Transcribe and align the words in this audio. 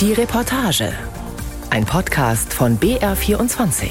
Die 0.00 0.14
Reportage. 0.14 0.94
Ein 1.68 1.84
Podcast 1.84 2.54
von 2.54 2.78
BR24. 2.78 3.90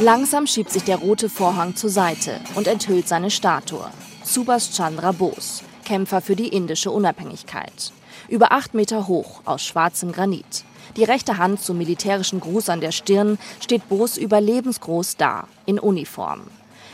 Langsam 0.00 0.46
schiebt 0.46 0.70
sich 0.70 0.84
der 0.84 0.98
rote 0.98 1.30
Vorhang 1.30 1.76
zur 1.76 1.88
Seite 1.88 2.42
und 2.56 2.66
enthüllt 2.66 3.08
seine 3.08 3.30
Statue. 3.30 3.86
Subhas 4.22 4.76
Chandra 4.76 5.12
Bose, 5.12 5.64
Kämpfer 5.86 6.20
für 6.20 6.36
die 6.36 6.48
indische 6.48 6.90
Unabhängigkeit. 6.90 7.92
Über 8.28 8.52
acht 8.52 8.74
Meter 8.74 9.08
hoch, 9.08 9.40
aus 9.46 9.64
schwarzem 9.64 10.12
Granit. 10.12 10.64
Die 10.98 11.04
rechte 11.04 11.38
Hand 11.38 11.62
zum 11.62 11.78
militärischen 11.78 12.40
Gruß 12.40 12.68
an 12.68 12.82
der 12.82 12.92
Stirn 12.92 13.38
steht 13.60 13.88
Bose 13.88 14.20
überlebensgroß 14.20 15.16
da, 15.16 15.48
in 15.64 15.78
Uniform. 15.78 16.42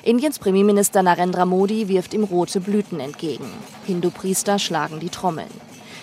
Indiens 0.06 0.38
Premierminister 0.38 1.02
Narendra 1.02 1.46
Modi 1.46 1.88
wirft 1.88 2.14
ihm 2.14 2.22
rote 2.22 2.60
Blüten 2.60 3.00
entgegen. 3.00 3.50
Hindu-Priester 3.86 4.60
schlagen 4.60 5.00
die 5.00 5.08
Trommeln. 5.08 5.50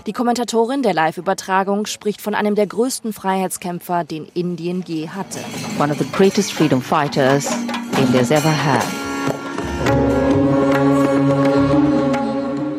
Die 0.07 0.11
Kommentatorin 0.11 0.81
der 0.83 0.93
Live-Übertragung 0.93 1.85
spricht 1.85 2.19
von 2.19 2.35
einem 2.35 2.55
der 2.55 2.67
größten 2.67 3.13
Freiheitskämpfer, 3.13 4.03
den 4.03 4.27
Indien 4.33 4.83
je 4.85 5.07
hatte. 5.07 5.39
One 5.79 5.93
of 5.93 5.99
the 5.99 6.07
greatest 6.11 6.51
freedom 6.51 6.81
fighters 6.81 7.49
India's 7.97 8.29
ever 8.29 8.51
had. 8.51 8.83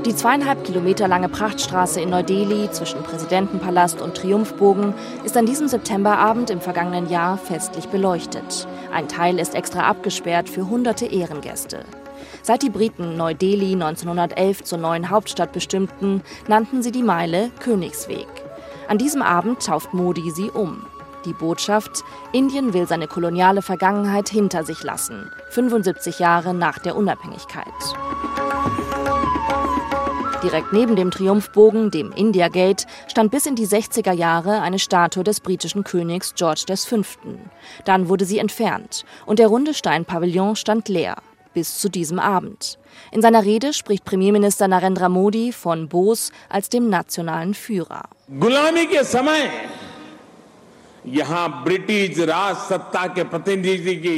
Die 0.04 0.14
zweieinhalb 0.14 0.62
Kilometer 0.64 1.08
lange 1.08 1.30
Prachtstraße 1.30 2.00
in 2.00 2.10
Neu-Delhi 2.10 2.70
zwischen 2.70 3.02
Präsidentenpalast 3.02 4.00
und 4.00 4.14
Triumphbogen 4.14 4.92
ist 5.24 5.36
an 5.36 5.46
diesem 5.46 5.66
Septemberabend 5.66 6.50
im 6.50 6.60
vergangenen 6.60 7.08
Jahr 7.08 7.38
festlich 7.38 7.88
beleuchtet. 7.88 8.68
Ein 8.94 9.08
Teil 9.08 9.40
ist 9.40 9.56
extra 9.56 9.80
abgesperrt 9.88 10.48
für 10.48 10.68
hunderte 10.68 11.06
Ehrengäste. 11.06 11.84
Seit 12.42 12.62
die 12.62 12.70
Briten 12.70 13.16
Neu-Delhi 13.16 13.72
1911 13.72 14.62
zur 14.62 14.78
neuen 14.78 15.10
Hauptstadt 15.10 15.52
bestimmten, 15.52 16.22
nannten 16.46 16.80
sie 16.80 16.92
die 16.92 17.02
Meile 17.02 17.50
Königsweg. 17.58 18.28
An 18.86 18.98
diesem 18.98 19.20
Abend 19.20 19.66
tauft 19.66 19.94
Modi 19.94 20.30
sie 20.30 20.48
um. 20.48 20.86
Die 21.24 21.32
Botschaft, 21.32 22.04
Indien 22.32 22.72
will 22.72 22.86
seine 22.86 23.08
koloniale 23.08 23.62
Vergangenheit 23.62 24.28
hinter 24.28 24.62
sich 24.62 24.84
lassen, 24.84 25.28
75 25.50 26.20
Jahre 26.20 26.54
nach 26.54 26.78
der 26.78 26.94
Unabhängigkeit. 26.94 27.64
Direkt 30.44 30.74
neben 30.74 30.94
dem 30.94 31.10
Triumphbogen, 31.10 31.90
dem 31.90 32.12
India 32.12 32.48
Gate, 32.48 32.86
stand 33.06 33.30
bis 33.30 33.46
in 33.46 33.56
die 33.56 33.66
60er 33.66 34.12
Jahre 34.12 34.60
eine 34.60 34.78
Statue 34.78 35.24
des 35.24 35.40
britischen 35.40 35.84
Königs 35.84 36.34
George 36.34 36.66
V. 36.76 37.02
Dann 37.86 38.10
wurde 38.10 38.26
sie 38.26 38.36
entfernt 38.36 39.06
und 39.24 39.38
der 39.38 39.46
runde 39.46 39.72
Steinpavillon 39.72 40.54
stand 40.54 40.90
leer. 40.90 41.16
Bis 41.54 41.78
zu 41.78 41.88
diesem 41.88 42.18
Abend. 42.18 42.78
In 43.10 43.22
seiner 43.22 43.42
Rede 43.42 43.72
spricht 43.72 44.04
Premierminister 44.04 44.68
Narendra 44.68 45.08
Modi 45.08 45.50
von 45.50 45.88
Bose 45.88 46.30
als 46.50 46.68
dem 46.68 46.90
nationalen 46.90 47.54
Führer. 47.54 48.02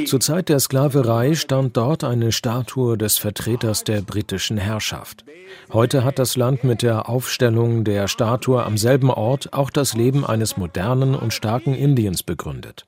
Zur 0.05 0.19
Zeit 0.21 0.49
der 0.49 0.59
Sklaverei 0.59 1.35
stand 1.35 1.75
dort 1.75 2.03
eine 2.03 2.31
Statue 2.31 2.97
des 2.97 3.17
Vertreters 3.17 3.83
der 3.83 4.01
britischen 4.01 4.57
Herrschaft. 4.57 5.25
Heute 5.73 6.05
hat 6.05 6.17
das 6.17 6.37
Land 6.37 6.63
mit 6.63 6.81
der 6.81 7.09
Aufstellung 7.09 7.83
der 7.83 8.07
Statue 8.07 8.63
am 8.63 8.77
selben 8.77 9.09
Ort 9.09 9.51
auch 9.51 9.69
das 9.69 9.95
Leben 9.95 10.25
eines 10.25 10.55
modernen 10.55 11.13
und 11.13 11.33
starken 11.33 11.73
Indiens 11.73 12.23
begründet. 12.23 12.85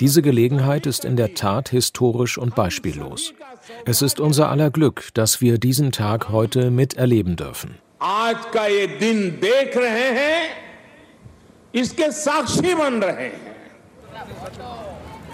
Diese 0.00 0.22
Gelegenheit 0.22 0.86
ist 0.86 1.04
in 1.04 1.16
der 1.16 1.34
Tat 1.34 1.68
historisch 1.70 2.38
und 2.38 2.54
beispiellos. 2.54 3.34
Es 3.84 4.02
ist 4.02 4.20
unser 4.20 4.48
aller 4.50 4.70
Glück, 4.70 5.08
dass 5.14 5.40
wir 5.40 5.58
diesen 5.58 5.90
Tag 5.92 6.28
heute 6.28 6.70
miterleben 6.70 7.36
dürfen. 7.36 7.78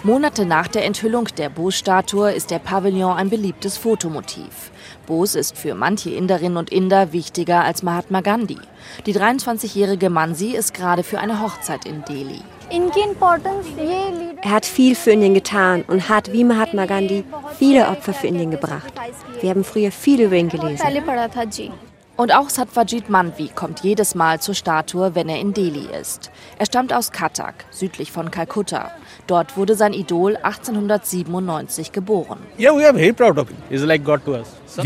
Monate 0.03 0.45
nach 0.45 0.67
der 0.67 0.85
Enthüllung 0.85 1.25
der 1.37 1.49
Bose-Statue 1.49 2.31
ist 2.31 2.49
der 2.49 2.57
Pavillon 2.57 3.15
ein 3.15 3.29
beliebtes 3.29 3.77
Fotomotiv. 3.77 4.71
Bose 5.05 5.37
ist 5.37 5.55
für 5.55 5.75
manche 5.75 6.09
Inderinnen 6.09 6.57
und 6.57 6.71
Inder 6.71 7.13
wichtiger 7.13 7.63
als 7.63 7.83
Mahatma 7.83 8.21
Gandhi. 8.21 8.57
Die 9.05 9.13
23-jährige 9.13 10.09
Mansi 10.09 10.55
ist 10.55 10.73
gerade 10.73 11.03
für 11.03 11.19
eine 11.19 11.43
Hochzeit 11.43 11.85
in 11.85 12.03
Delhi. 12.05 12.41
Er 14.41 14.51
hat 14.51 14.65
viel 14.65 14.95
für 14.95 15.11
Indien 15.11 15.35
getan 15.35 15.83
und 15.87 16.09
hat, 16.09 16.33
wie 16.33 16.43
Mahatma 16.43 16.87
Gandhi, 16.87 17.23
viele 17.59 17.87
Opfer 17.87 18.13
für 18.13 18.25
Indien 18.25 18.49
gebracht. 18.49 18.91
Wir 19.41 19.51
haben 19.51 19.63
früher 19.63 19.91
viel 19.91 20.21
über 20.21 20.37
ihn 20.37 20.49
gelesen. 20.49 20.83
Und 22.21 22.33
auch 22.35 22.49
Satvajit 22.49 23.09
Manvi 23.09 23.47
kommt 23.47 23.79
jedes 23.79 24.13
Mal 24.13 24.39
zur 24.39 24.53
Statue, 24.53 25.15
wenn 25.15 25.27
er 25.27 25.39
in 25.39 25.55
Delhi 25.55 25.87
ist. 25.99 26.29
Er 26.59 26.67
stammt 26.67 26.93
aus 26.93 27.11
Cuttack, 27.11 27.65
südlich 27.71 28.11
von 28.11 28.29
Kalkutta. 28.29 28.91
Dort 29.25 29.57
wurde 29.57 29.73
sein 29.73 29.93
Idol 29.93 30.35
1897 30.35 31.91
geboren. 31.91 32.37
Wir 32.59 32.93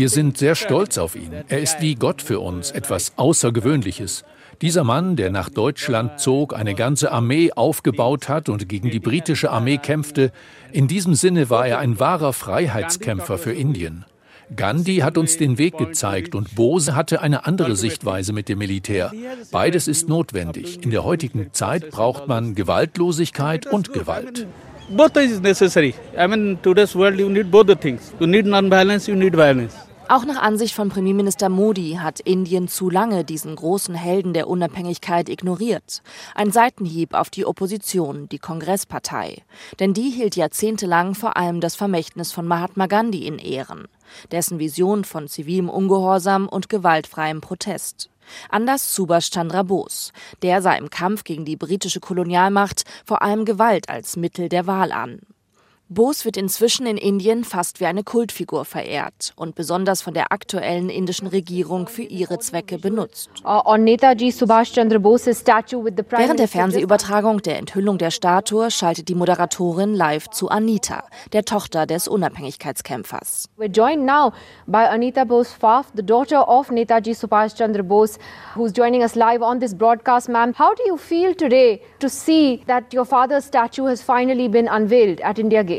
sind 0.08 0.38
sehr 0.38 0.54
stolz 0.54 0.96
auf 0.96 1.14
ihn. 1.14 1.44
Er 1.48 1.58
ist 1.58 1.82
wie 1.82 1.94
Gott 1.94 2.22
für 2.22 2.40
uns, 2.40 2.70
etwas 2.70 3.12
Außergewöhnliches. 3.16 4.24
Dieser 4.62 4.84
Mann, 4.84 5.16
der 5.16 5.30
nach 5.30 5.50
Deutschland 5.50 6.18
zog, 6.18 6.54
eine 6.54 6.74
ganze 6.74 7.12
Armee 7.12 7.52
aufgebaut 7.52 8.30
hat 8.30 8.48
und 8.48 8.66
gegen 8.66 8.90
die 8.90 9.00
britische 9.00 9.50
Armee 9.50 9.76
kämpfte, 9.76 10.32
in 10.72 10.88
diesem 10.88 11.14
Sinne 11.14 11.50
war 11.50 11.66
er 11.66 11.80
ein 11.80 12.00
wahrer 12.00 12.32
Freiheitskämpfer 12.32 13.36
für 13.36 13.52
Indien. 13.52 14.06
Gandhi 14.54 14.98
hat 14.98 15.18
uns 15.18 15.38
den 15.38 15.58
Weg 15.58 15.76
gezeigt 15.76 16.34
und 16.34 16.54
Bose 16.54 16.94
hatte 16.94 17.20
eine 17.20 17.46
andere 17.46 17.74
Sichtweise 17.74 18.32
mit 18.32 18.48
dem 18.48 18.58
Militär. 18.58 19.12
Beides 19.50 19.88
ist 19.88 20.08
notwendig. 20.08 20.82
In 20.84 20.90
der 20.90 21.04
heutigen 21.04 21.52
Zeit 21.52 21.90
braucht 21.90 22.28
man 22.28 22.54
Gewaltlosigkeit 22.54 23.66
und 23.66 23.92
Gewalt. 23.92 24.46
Both 24.88 25.16
is 25.16 25.40
necessary. 25.40 25.94
I 26.16 26.28
mean, 26.28 26.58
today's 26.62 26.94
world 26.94 27.18
you 27.18 27.28
need 27.28 27.50
both 27.50 27.66
the 27.66 27.74
things. 27.74 28.12
You 28.20 28.26
need 28.28 28.46
non-violence, 28.46 29.08
you 29.10 29.16
need 29.16 29.34
violence. 29.34 29.74
Auch 30.08 30.24
nach 30.24 30.40
Ansicht 30.40 30.72
von 30.72 30.88
Premierminister 30.88 31.48
Modi 31.48 31.98
hat 32.00 32.20
Indien 32.20 32.68
zu 32.68 32.88
lange 32.88 33.24
diesen 33.24 33.56
großen 33.56 33.96
Helden 33.96 34.34
der 34.34 34.46
Unabhängigkeit 34.46 35.28
ignoriert. 35.28 36.00
Ein 36.36 36.52
Seitenhieb 36.52 37.12
auf 37.12 37.28
die 37.28 37.44
Opposition, 37.44 38.28
die 38.28 38.38
Kongresspartei. 38.38 39.42
Denn 39.80 39.94
die 39.94 40.10
hielt 40.10 40.36
jahrzehntelang 40.36 41.16
vor 41.16 41.36
allem 41.36 41.60
das 41.60 41.74
Vermächtnis 41.74 42.30
von 42.30 42.46
Mahatma 42.46 42.86
Gandhi 42.86 43.26
in 43.26 43.40
Ehren. 43.40 43.88
Dessen 44.30 44.60
Vision 44.60 45.04
von 45.04 45.26
zivilem 45.26 45.68
Ungehorsam 45.68 46.48
und 46.48 46.68
gewaltfreiem 46.68 47.40
Protest. 47.40 48.08
Anders 48.48 48.94
Subhash 48.94 49.30
Chandra 49.30 49.64
Bose. 49.64 50.12
Der 50.42 50.62
sah 50.62 50.74
im 50.74 50.88
Kampf 50.88 51.24
gegen 51.24 51.44
die 51.44 51.56
britische 51.56 51.98
Kolonialmacht 51.98 52.84
vor 53.04 53.22
allem 53.22 53.44
Gewalt 53.44 53.88
als 53.88 54.16
Mittel 54.16 54.48
der 54.48 54.68
Wahl 54.68 54.92
an. 54.92 55.18
Bose 55.88 56.24
wird 56.24 56.36
inzwischen 56.36 56.84
in 56.84 56.96
Indien 56.96 57.44
fast 57.44 57.78
wie 57.78 57.86
eine 57.86 58.02
Kultfigur 58.02 58.64
verehrt 58.64 59.32
und 59.36 59.54
besonders 59.54 60.02
von 60.02 60.14
der 60.14 60.32
aktuellen 60.32 60.90
indischen 60.90 61.28
Regierung 61.28 61.86
für 61.86 62.02
ihre 62.02 62.40
Zwecke 62.40 62.78
benutzt. 62.78 63.30
Während 63.44 64.02
der 66.40 66.48
Fernsehübertragung 66.48 67.42
der 67.42 67.58
Enthüllung 67.58 67.98
der 67.98 68.10
Statue 68.10 68.72
schaltet 68.72 69.08
die 69.08 69.14
Moderatorin 69.14 69.94
live 69.94 70.28
zu 70.30 70.48
Anita, 70.48 71.04
der 71.32 71.44
Tochter 71.44 71.86
des 71.86 72.08
Unabhängigkeitskämpfers. 72.08 73.48
We're 73.56 73.72
joined 73.72 74.04
now 74.04 74.32
by 74.66 74.88
Anita 74.90 75.22
Bose 75.22 75.54
Faf, 75.56 75.86
the 75.94 76.02
daughter 76.02 76.48
of 76.48 76.70
Netaji 76.70 77.14
Subhash 77.14 77.54
Chandra 77.54 77.84
Bose, 77.84 78.18
who's 78.56 78.72
joining 78.72 79.04
us 79.04 79.14
live 79.14 79.40
on 79.40 79.60
this 79.60 79.72
broadcast. 79.72 80.28
Ma'am, 80.28 80.52
how 80.52 80.74
do 80.74 80.82
you 80.84 80.96
feel 80.96 81.32
today 81.32 81.80
to 82.00 82.08
see 82.08 82.64
that 82.66 82.92
your 82.92 83.04
father's 83.04 83.44
statue 83.44 83.84
has 83.84 84.02
finally 84.02 84.48
been 84.48 84.66
unveiled 84.66 85.20
at 85.20 85.38
India 85.38 85.62
Gate? 85.62 85.75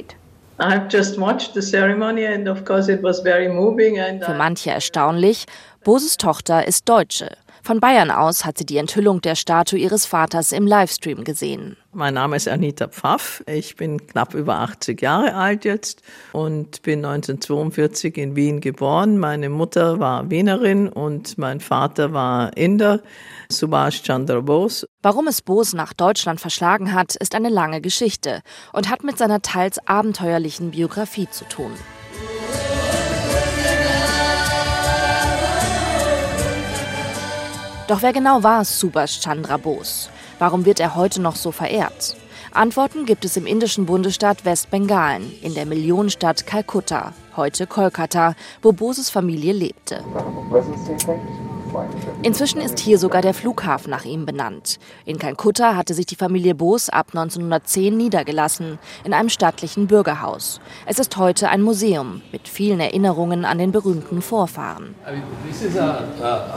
Für 4.25 4.33
manche 4.33 4.71
erstaunlich, 4.71 5.45
Boses 5.83 6.17
Tochter 6.17 6.67
ist 6.67 6.89
Deutsche. 6.89 7.29
Von 7.67 7.81
Bayern 7.81 8.11
aus 8.11 8.45
hat 8.45 8.57
sie 8.57 8.65
die 8.65 8.77
Enthüllung 8.77 9.19
der 9.19 9.35
Statue 9.35 9.77
ihres 9.77 10.05
Vaters 10.05 10.53
im 10.53 10.65
Livestream 10.65 11.25
gesehen. 11.25 11.75
Mein 11.91 12.13
Name 12.13 12.37
ist 12.37 12.47
Anita 12.47 12.87
Pfaff. 12.87 13.43
Ich 13.45 13.75
bin 13.75 14.07
knapp 14.07 14.35
über 14.35 14.59
80 14.59 15.01
Jahre 15.01 15.33
alt 15.35 15.65
jetzt 15.65 16.01
und 16.31 16.81
bin 16.83 17.03
1942 17.03 18.17
in 18.19 18.37
Wien 18.37 18.61
geboren. 18.61 19.17
Meine 19.17 19.49
Mutter 19.49 19.99
war 19.99 20.29
Wienerin 20.29 20.87
und 20.87 21.37
mein 21.37 21.59
Vater 21.59 22.13
war 22.13 22.55
Inder, 22.55 23.01
Subhash 23.51 24.01
Chandra 24.01 24.39
Bose. 24.39 24.87
Warum 25.01 25.27
es 25.27 25.41
Bose 25.41 25.75
nach 25.75 25.91
Deutschland 25.91 26.39
verschlagen 26.39 26.93
hat, 26.93 27.17
ist 27.17 27.35
eine 27.35 27.49
lange 27.49 27.81
Geschichte 27.81 28.43
und 28.71 28.89
hat 28.89 29.03
mit 29.03 29.17
seiner 29.17 29.41
teils 29.41 29.77
abenteuerlichen 29.85 30.71
Biografie 30.71 31.29
zu 31.29 31.43
tun. 31.43 31.73
Doch 37.87 38.01
wer 38.01 38.11
genau 38.11 38.43
war 38.43 38.65
Subhash 38.65 39.21
Chandra 39.21 39.55
Bose? 39.55 40.09
Warum 40.39 40.65
wird 40.65 40.81
er 40.81 40.95
heute 40.95 41.21
noch 41.21 41.37
so 41.37 41.53
verehrt? 41.53 42.17
Antworten 42.51 43.05
gibt 43.05 43.23
es 43.23 43.37
im 43.37 43.45
indischen 43.45 43.85
Bundesstaat 43.85 44.43
Westbengalen, 44.43 45.31
in 45.41 45.53
der 45.53 45.65
Millionenstadt 45.65 46.45
Kalkutta, 46.45 47.13
heute 47.37 47.65
Kolkata, 47.65 48.35
wo 48.61 48.73
Boses 48.73 49.09
Familie 49.09 49.53
lebte. 49.53 50.03
Inzwischen 52.23 52.61
ist 52.61 52.79
hier 52.79 52.97
sogar 52.97 53.21
der 53.21 53.33
Flughafen 53.33 53.91
nach 53.91 54.05
ihm 54.05 54.25
benannt. 54.25 54.79
In 55.05 55.17
Kalkutta 55.19 55.75
hatte 55.75 55.93
sich 55.93 56.05
die 56.05 56.15
Familie 56.15 56.55
Bose 56.55 56.91
ab 56.91 57.07
1910 57.09 57.95
niedergelassen, 57.95 58.79
in 59.03 59.13
einem 59.13 59.29
stattlichen 59.29 59.87
Bürgerhaus. 59.87 60.59
Es 60.85 60.99
ist 60.99 61.17
heute 61.17 61.49
ein 61.49 61.61
Museum 61.61 62.21
mit 62.31 62.47
vielen 62.47 62.79
Erinnerungen 62.79 63.45
an 63.45 63.57
den 63.57 63.71
berühmten 63.71 64.21
Vorfahren. 64.21 64.95
This 65.49 65.61
is 65.61 65.77
a 65.77 66.03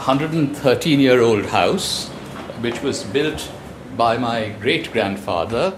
113-year-old 0.07 1.53
house 1.53 2.11
which 2.63 2.83
was 2.83 3.05
built. 3.05 3.49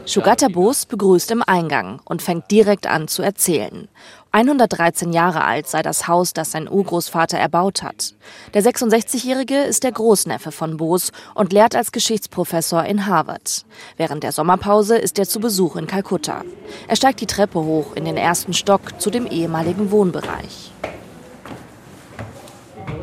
Shugata 0.06 0.48
Bose 0.48 0.86
begrüßt 0.86 1.30
im 1.30 1.42
Eingang 1.46 2.00
und 2.04 2.22
fängt 2.22 2.50
direkt 2.50 2.86
an 2.86 3.08
zu 3.08 3.22
erzählen. 3.22 3.88
113 4.32 5.12
Jahre 5.12 5.44
alt 5.44 5.66
sei 5.66 5.82
das 5.82 6.08
Haus, 6.08 6.32
das 6.32 6.52
sein 6.52 6.68
Urgroßvater 6.70 7.38
erbaut 7.38 7.82
hat. 7.82 8.14
Der 8.54 8.62
66-Jährige 8.62 9.56
ist 9.62 9.84
der 9.84 9.92
Großneffe 9.92 10.52
von 10.52 10.78
Bose 10.78 11.12
und 11.34 11.52
lehrt 11.52 11.76
als 11.76 11.92
Geschichtsprofessor 11.92 12.84
in 12.84 13.06
Harvard. 13.06 13.64
Während 13.96 14.22
der 14.22 14.32
Sommerpause 14.32 14.96
ist 14.96 15.18
er 15.18 15.26
zu 15.26 15.40
Besuch 15.40 15.76
in 15.76 15.86
Kalkutta. 15.86 16.42
Er 16.88 16.96
steigt 16.96 17.20
die 17.20 17.26
Treppe 17.26 17.60
hoch 17.60 17.94
in 17.94 18.04
den 18.04 18.16
ersten 18.16 18.54
Stock 18.54 19.00
zu 19.00 19.10
dem 19.10 19.26
ehemaligen 19.26 19.90
Wohnbereich. 19.90 20.72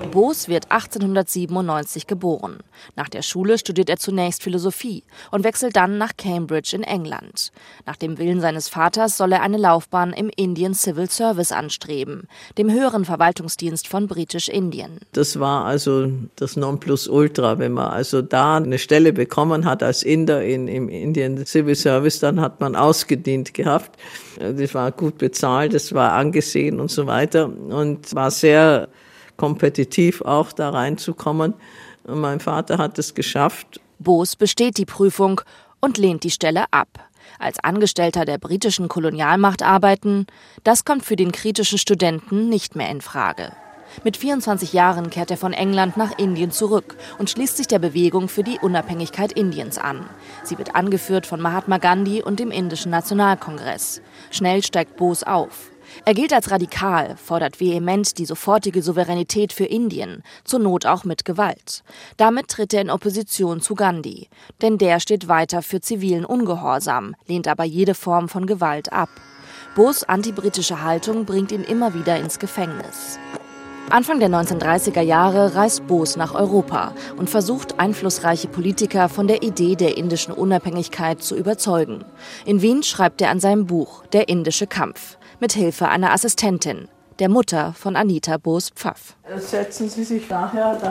Bose 0.09 0.47
wird 0.47 0.71
1897 0.71 2.07
geboren. 2.07 2.57
Nach 2.95 3.09
der 3.09 3.21
Schule 3.21 3.57
studiert 3.57 3.89
er 3.89 3.97
zunächst 3.97 4.43
Philosophie 4.43 5.03
und 5.31 5.43
wechselt 5.43 5.75
dann 5.75 5.97
nach 5.97 6.17
Cambridge 6.17 6.75
in 6.75 6.83
England. 6.83 7.51
Nach 7.85 7.95
dem 7.95 8.17
Willen 8.17 8.41
seines 8.41 8.69
Vaters 8.69 9.17
soll 9.17 9.31
er 9.33 9.41
eine 9.41 9.57
Laufbahn 9.57 10.13
im 10.13 10.29
Indian 10.35 10.73
Civil 10.73 11.09
Service 11.09 11.51
anstreben, 11.51 12.27
dem 12.57 12.71
höheren 12.71 13.05
Verwaltungsdienst 13.05 13.87
von 13.87 14.07
Britisch-Indien. 14.07 14.99
Das 15.13 15.39
war 15.39 15.65
also 15.65 16.11
das 16.35 16.55
Nonplusultra. 16.55 17.59
Wenn 17.59 17.73
man 17.73 17.87
also 17.87 18.21
da 18.21 18.57
eine 18.57 18.79
Stelle 18.79 19.13
bekommen 19.13 19.65
hat 19.65 19.83
als 19.83 20.03
Inder 20.03 20.43
in, 20.43 20.67
im 20.67 20.89
Indian 20.89 21.45
Civil 21.45 21.75
Service, 21.75 22.19
dann 22.19 22.41
hat 22.41 22.59
man 22.59 22.75
ausgedient 22.75 23.53
gehabt. 23.53 23.99
Das 24.39 24.73
war 24.73 24.91
gut 24.91 25.17
bezahlt, 25.17 25.73
das 25.73 25.93
war 25.93 26.13
angesehen 26.13 26.79
und 26.79 26.89
so 26.89 27.07
weiter 27.07 27.45
und 27.45 28.15
war 28.15 28.31
sehr 28.31 28.89
kompetitiv 29.39 30.21
auch 30.21 30.51
da 30.51 30.69
reinzukommen. 30.69 31.53
Mein 32.05 32.41
Vater 32.41 32.77
hat 32.77 32.99
es 32.99 33.15
geschafft. 33.15 33.79
Boos 33.97 34.35
besteht 34.35 34.77
die 34.77 34.85
Prüfung 34.85 35.39
und 35.79 35.97
lehnt 35.97 36.25
die 36.25 36.29
Stelle 36.29 36.65
ab. 36.71 37.09
Als 37.39 37.63
Angestellter 37.63 38.25
der 38.25 38.37
britischen 38.37 38.89
Kolonialmacht 38.89 39.63
arbeiten, 39.63 40.27
das 40.65 40.83
kommt 40.83 41.05
für 41.05 41.15
den 41.15 41.31
kritischen 41.31 41.77
Studenten 41.77 42.49
nicht 42.49 42.75
mehr 42.75 42.89
in 42.89 42.99
Frage. 42.99 43.53
Mit 44.03 44.17
24 44.17 44.73
Jahren 44.73 45.09
kehrt 45.09 45.31
er 45.31 45.37
von 45.37 45.53
England 45.53 45.95
nach 45.95 46.17
Indien 46.17 46.51
zurück 46.51 46.97
und 47.17 47.29
schließt 47.29 47.55
sich 47.55 47.67
der 47.67 47.79
Bewegung 47.79 48.27
für 48.27 48.43
die 48.43 48.59
Unabhängigkeit 48.59 49.31
Indiens 49.31 49.77
an. 49.77 50.05
Sie 50.43 50.57
wird 50.57 50.75
angeführt 50.75 51.25
von 51.25 51.39
Mahatma 51.39 51.77
Gandhi 51.77 52.21
und 52.21 52.39
dem 52.39 52.51
Indischen 52.51 52.91
Nationalkongress. 52.91 54.01
Schnell 54.31 54.63
steigt 54.63 54.97
Bose 54.97 55.25
auf. 55.25 55.71
Er 56.05 56.13
gilt 56.13 56.33
als 56.33 56.49
radikal, 56.49 57.17
fordert 57.17 57.59
vehement 57.59 58.17
die 58.17 58.25
sofortige 58.25 58.81
Souveränität 58.81 59.53
für 59.53 59.65
Indien, 59.65 60.23
zur 60.43 60.59
Not 60.59 60.85
auch 60.85 61.03
mit 61.03 61.25
Gewalt. 61.25 61.83
Damit 62.17 62.47
tritt 62.47 62.73
er 62.73 62.81
in 62.81 62.89
Opposition 62.89 63.61
zu 63.61 63.75
Gandhi, 63.75 64.27
denn 64.61 64.77
der 64.77 64.99
steht 64.99 65.27
weiter 65.27 65.61
für 65.61 65.81
zivilen 65.81 66.25
Ungehorsam, 66.25 67.15
lehnt 67.27 67.47
aber 67.47 67.63
jede 67.63 67.93
Form 67.93 68.29
von 68.29 68.45
Gewalt 68.45 68.93
ab. 68.93 69.09
Bos 69.75 70.03
antibritische 70.03 70.83
Haltung 70.83 71.25
bringt 71.25 71.51
ihn 71.51 71.63
immer 71.63 71.93
wieder 71.93 72.17
ins 72.17 72.39
Gefängnis. 72.39 73.19
Anfang 73.91 74.19
der 74.19 74.29
1930er 74.29 75.01
Jahre 75.01 75.55
reist 75.55 75.87
Bos 75.87 76.15
nach 76.15 76.35
Europa 76.35 76.93
und 77.17 77.27
versucht, 77.29 77.79
einflussreiche 77.79 78.47
Politiker 78.47 79.09
von 79.09 79.27
der 79.27 79.41
Idee 79.41 79.75
der 79.75 79.97
indischen 79.97 80.31
Unabhängigkeit 80.31 81.23
zu 81.23 81.35
überzeugen. 81.35 82.05
In 82.45 82.61
Wien 82.61 82.83
schreibt 82.83 83.19
er 83.21 83.31
an 83.31 83.39
seinem 83.39 83.65
Buch 83.65 84.05
Der 84.13 84.29
indische 84.29 84.67
Kampf 84.67 85.17
mit 85.39 85.53
Hilfe 85.53 85.87
einer 85.87 86.11
Assistentin, 86.11 86.87
der 87.19 87.29
Mutter 87.29 87.73
von 87.73 87.95
Anita 87.95 88.37
Boos-Pfaff. 88.37 89.15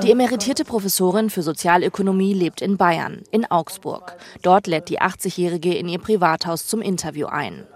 Die 0.02 0.10
emeritierte 0.10 0.64
Professorin 0.64 1.30
für 1.30 1.42
Sozialökonomie 1.42 2.34
lebt 2.34 2.62
in 2.62 2.76
Bayern, 2.76 3.22
in 3.30 3.50
Augsburg. 3.50 4.16
Dort 4.42 4.66
lädt 4.66 4.88
die 4.88 5.00
80-Jährige 5.00 5.74
in 5.74 5.88
ihr 5.88 5.98
Privathaus 5.98 6.66
zum 6.66 6.80
Interview 6.80 7.26
ein. 7.26 7.66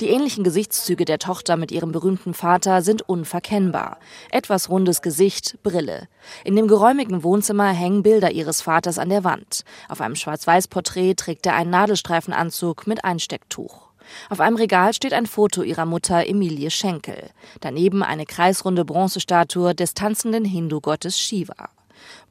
Die 0.00 0.08
ähnlichen 0.08 0.44
Gesichtszüge 0.44 1.04
der 1.04 1.18
Tochter 1.18 1.56
mit 1.56 1.72
ihrem 1.72 1.92
berühmten 1.92 2.34
Vater 2.34 2.82
sind 2.82 3.02
unverkennbar. 3.02 3.98
Etwas 4.30 4.68
rundes 4.68 5.02
Gesicht, 5.02 5.58
Brille. 5.62 6.08
In 6.44 6.56
dem 6.56 6.68
geräumigen 6.68 7.24
Wohnzimmer 7.24 7.70
hängen 7.70 8.02
Bilder 8.02 8.30
ihres 8.30 8.62
Vaters 8.62 8.98
an 8.98 9.08
der 9.08 9.24
Wand. 9.24 9.64
Auf 9.88 10.00
einem 10.00 10.14
Schwarz-Weiß-Porträt 10.14 11.14
trägt 11.14 11.46
er 11.46 11.54
einen 11.54 11.70
Nadelstreifenanzug 11.70 12.86
mit 12.86 13.04
Einstecktuch. 13.04 13.91
Auf 14.30 14.40
einem 14.40 14.56
Regal 14.56 14.94
steht 14.94 15.12
ein 15.12 15.26
Foto 15.26 15.62
ihrer 15.62 15.86
Mutter 15.86 16.26
Emilie 16.26 16.70
Schenkel. 16.70 17.30
Daneben 17.60 18.02
eine 18.02 18.26
kreisrunde 18.26 18.84
Bronzestatue 18.84 19.74
des 19.74 19.94
tanzenden 19.94 20.44
Hindu-Gottes 20.44 21.18
Shiva. 21.18 21.70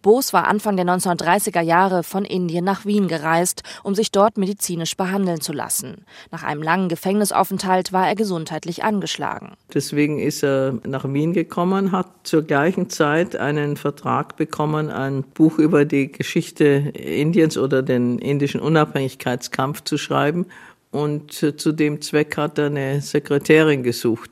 Bose 0.01 0.33
war 0.33 0.47
Anfang 0.47 0.77
der 0.77 0.85
1930er 0.85 1.61
Jahre 1.61 2.03
von 2.03 2.25
Indien 2.25 2.65
nach 2.65 2.85
Wien 2.85 3.07
gereist, 3.07 3.63
um 3.83 3.93
sich 3.93 4.11
dort 4.11 4.37
medizinisch 4.37 4.97
behandeln 4.97 5.41
zu 5.41 5.53
lassen. 5.53 6.05
Nach 6.31 6.43
einem 6.43 6.63
langen 6.63 6.89
Gefängnisaufenthalt 6.89 7.93
war 7.93 8.07
er 8.07 8.15
gesundheitlich 8.15 8.83
angeschlagen. 8.83 9.53
Deswegen 9.73 10.19
ist 10.19 10.43
er 10.43 10.79
nach 10.85 11.05
Wien 11.05 11.33
gekommen, 11.33 11.91
hat 11.91 12.07
zur 12.23 12.41
gleichen 12.41 12.89
Zeit 12.89 13.35
einen 13.35 13.77
Vertrag 13.77 14.37
bekommen, 14.37 14.89
ein 14.89 15.23
Buch 15.23 15.59
über 15.59 15.85
die 15.85 16.11
Geschichte 16.11 16.65
Indiens 16.65 17.57
oder 17.57 17.83
den 17.83 18.17
indischen 18.17 18.59
Unabhängigkeitskampf 18.59 19.83
zu 19.83 19.97
schreiben 19.97 20.47
und 20.91 21.31
zu 21.33 21.71
dem 21.71 22.01
Zweck 22.01 22.37
hat 22.37 22.57
er 22.57 22.67
eine 22.67 23.01
Sekretärin 23.01 23.81
gesucht. 23.83 24.31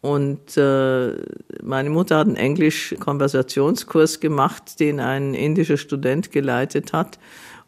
Und 0.00 0.58
äh, 0.58 1.12
meine 1.62 1.88
Mutter 1.88 2.18
hat 2.18 2.26
einen 2.26 2.36
Englisch-Konversationskurs 2.36 4.20
gemacht, 4.20 4.78
den 4.78 5.00
ein 5.00 5.32
indischer 5.32 5.78
Student 5.78 6.30
geleitet 6.30 6.92
hat. 6.92 7.18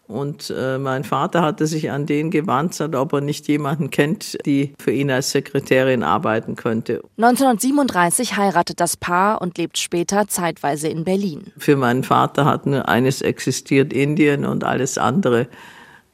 Und 0.06 0.54
äh, 0.56 0.78
mein 0.78 1.02
Vater 1.02 1.42
hatte 1.42 1.66
sich 1.66 1.90
an 1.90 2.06
den 2.06 2.30
gewandt, 2.30 2.80
ob 2.80 3.12
er 3.14 3.20
nicht 3.22 3.48
jemanden 3.48 3.90
kennt, 3.90 4.38
die 4.46 4.74
für 4.78 4.92
ihn 4.92 5.10
als 5.10 5.32
Sekretärin 5.32 6.02
arbeiten 6.02 6.56
könnte. 6.56 7.02
1937 7.16 8.36
heiratet 8.36 8.80
das 8.80 8.96
Paar 8.96 9.40
und 9.40 9.58
lebt 9.58 9.78
später 9.78 10.28
zeitweise 10.28 10.88
in 10.88 11.04
Berlin. 11.04 11.52
Für 11.56 11.76
meinen 11.76 12.04
Vater 12.04 12.44
hat 12.44 12.66
nur 12.66 12.88
eines 12.88 13.20
existiert, 13.20 13.92
Indien, 13.92 14.44
und 14.44 14.62
alles 14.62 14.98
andere 14.98 15.48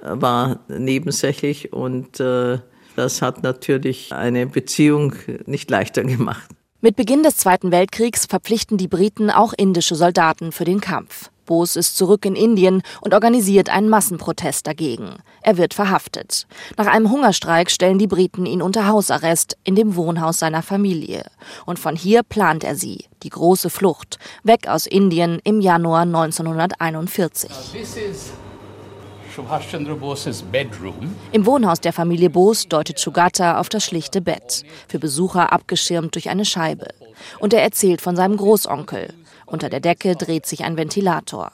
war 0.03 0.61
nebensächlich 0.69 1.73
und 1.73 2.21
äh, 2.21 2.59
das 2.97 3.23
hat 3.23 3.43
natürlich 3.43 4.13
eine 4.13 4.47
Beziehung 4.47 5.15
nicht 5.47 5.71
leichter 5.71 6.05
gemacht. 6.05 6.51
Mit 6.81 6.97
Beginn 6.97 7.23
des 7.23 7.37
Zweiten 7.37 7.71
Weltkriegs 7.71 8.27
verpflichten 8.27 8.77
die 8.77 8.89
Briten 8.89 9.31
auch 9.31 9.53
indische 9.57 9.95
Soldaten 9.95 10.51
für 10.51 10.65
den 10.65 10.81
Kampf. 10.81 11.31
Bose 11.47 11.79
ist 11.79 11.97
zurück 11.97 12.25
in 12.25 12.35
Indien 12.35 12.83
und 13.01 13.15
organisiert 13.15 13.69
einen 13.69 13.89
Massenprotest 13.89 14.67
dagegen. 14.67 15.17
Er 15.43 15.59
wird 15.59 15.75
verhaftet. 15.75 16.47
Nach 16.77 16.87
einem 16.87 17.11
Hungerstreik 17.11 17.71
stellen 17.71 17.99
die 17.99 18.07
Briten 18.07 18.47
ihn 18.47 18.63
unter 18.63 18.89
Hausarrest 18.89 19.57
in 19.65 19.75
dem 19.75 19.97
Wohnhaus 19.97 20.39
seiner 20.39 20.63
Familie. 20.63 21.25
Und 21.67 21.79
von 21.79 21.97
hier 21.97 22.23
plant 22.23 22.65
er 22.65 22.75
sie, 22.75 23.05
die 23.23 23.31
große 23.31 23.71
Flucht, 23.71 24.19
weg 24.43 24.67
aus 24.67 24.87
Indien 24.87 25.41
im 25.45 25.61
Januar 25.61 26.03
1941. 26.03 27.51
Im 31.33 31.47
Wohnhaus 31.47 31.81
der 31.81 31.93
Familie 31.93 32.31
Bose 32.31 32.69
deutet 32.69 32.99
Sugata 32.99 33.59
auf 33.59 33.69
das 33.69 33.85
schlichte 33.85 34.21
Bett, 34.21 34.65
für 34.89 34.99
Besucher 34.99 35.53
abgeschirmt 35.53 36.15
durch 36.15 36.29
eine 36.29 36.45
Scheibe. 36.45 36.89
Und 37.39 37.55
er 37.55 37.63
erzählt 37.63 38.01
von 38.01 38.17
seinem 38.17 38.37
Großonkel. 38.37 39.15
Unter 39.47 39.69
der 39.69 39.81
Decke 39.81 40.17
dreht 40.17 40.47
sich 40.47 40.65
ein 40.65 40.77
Ventilator. 40.77 41.53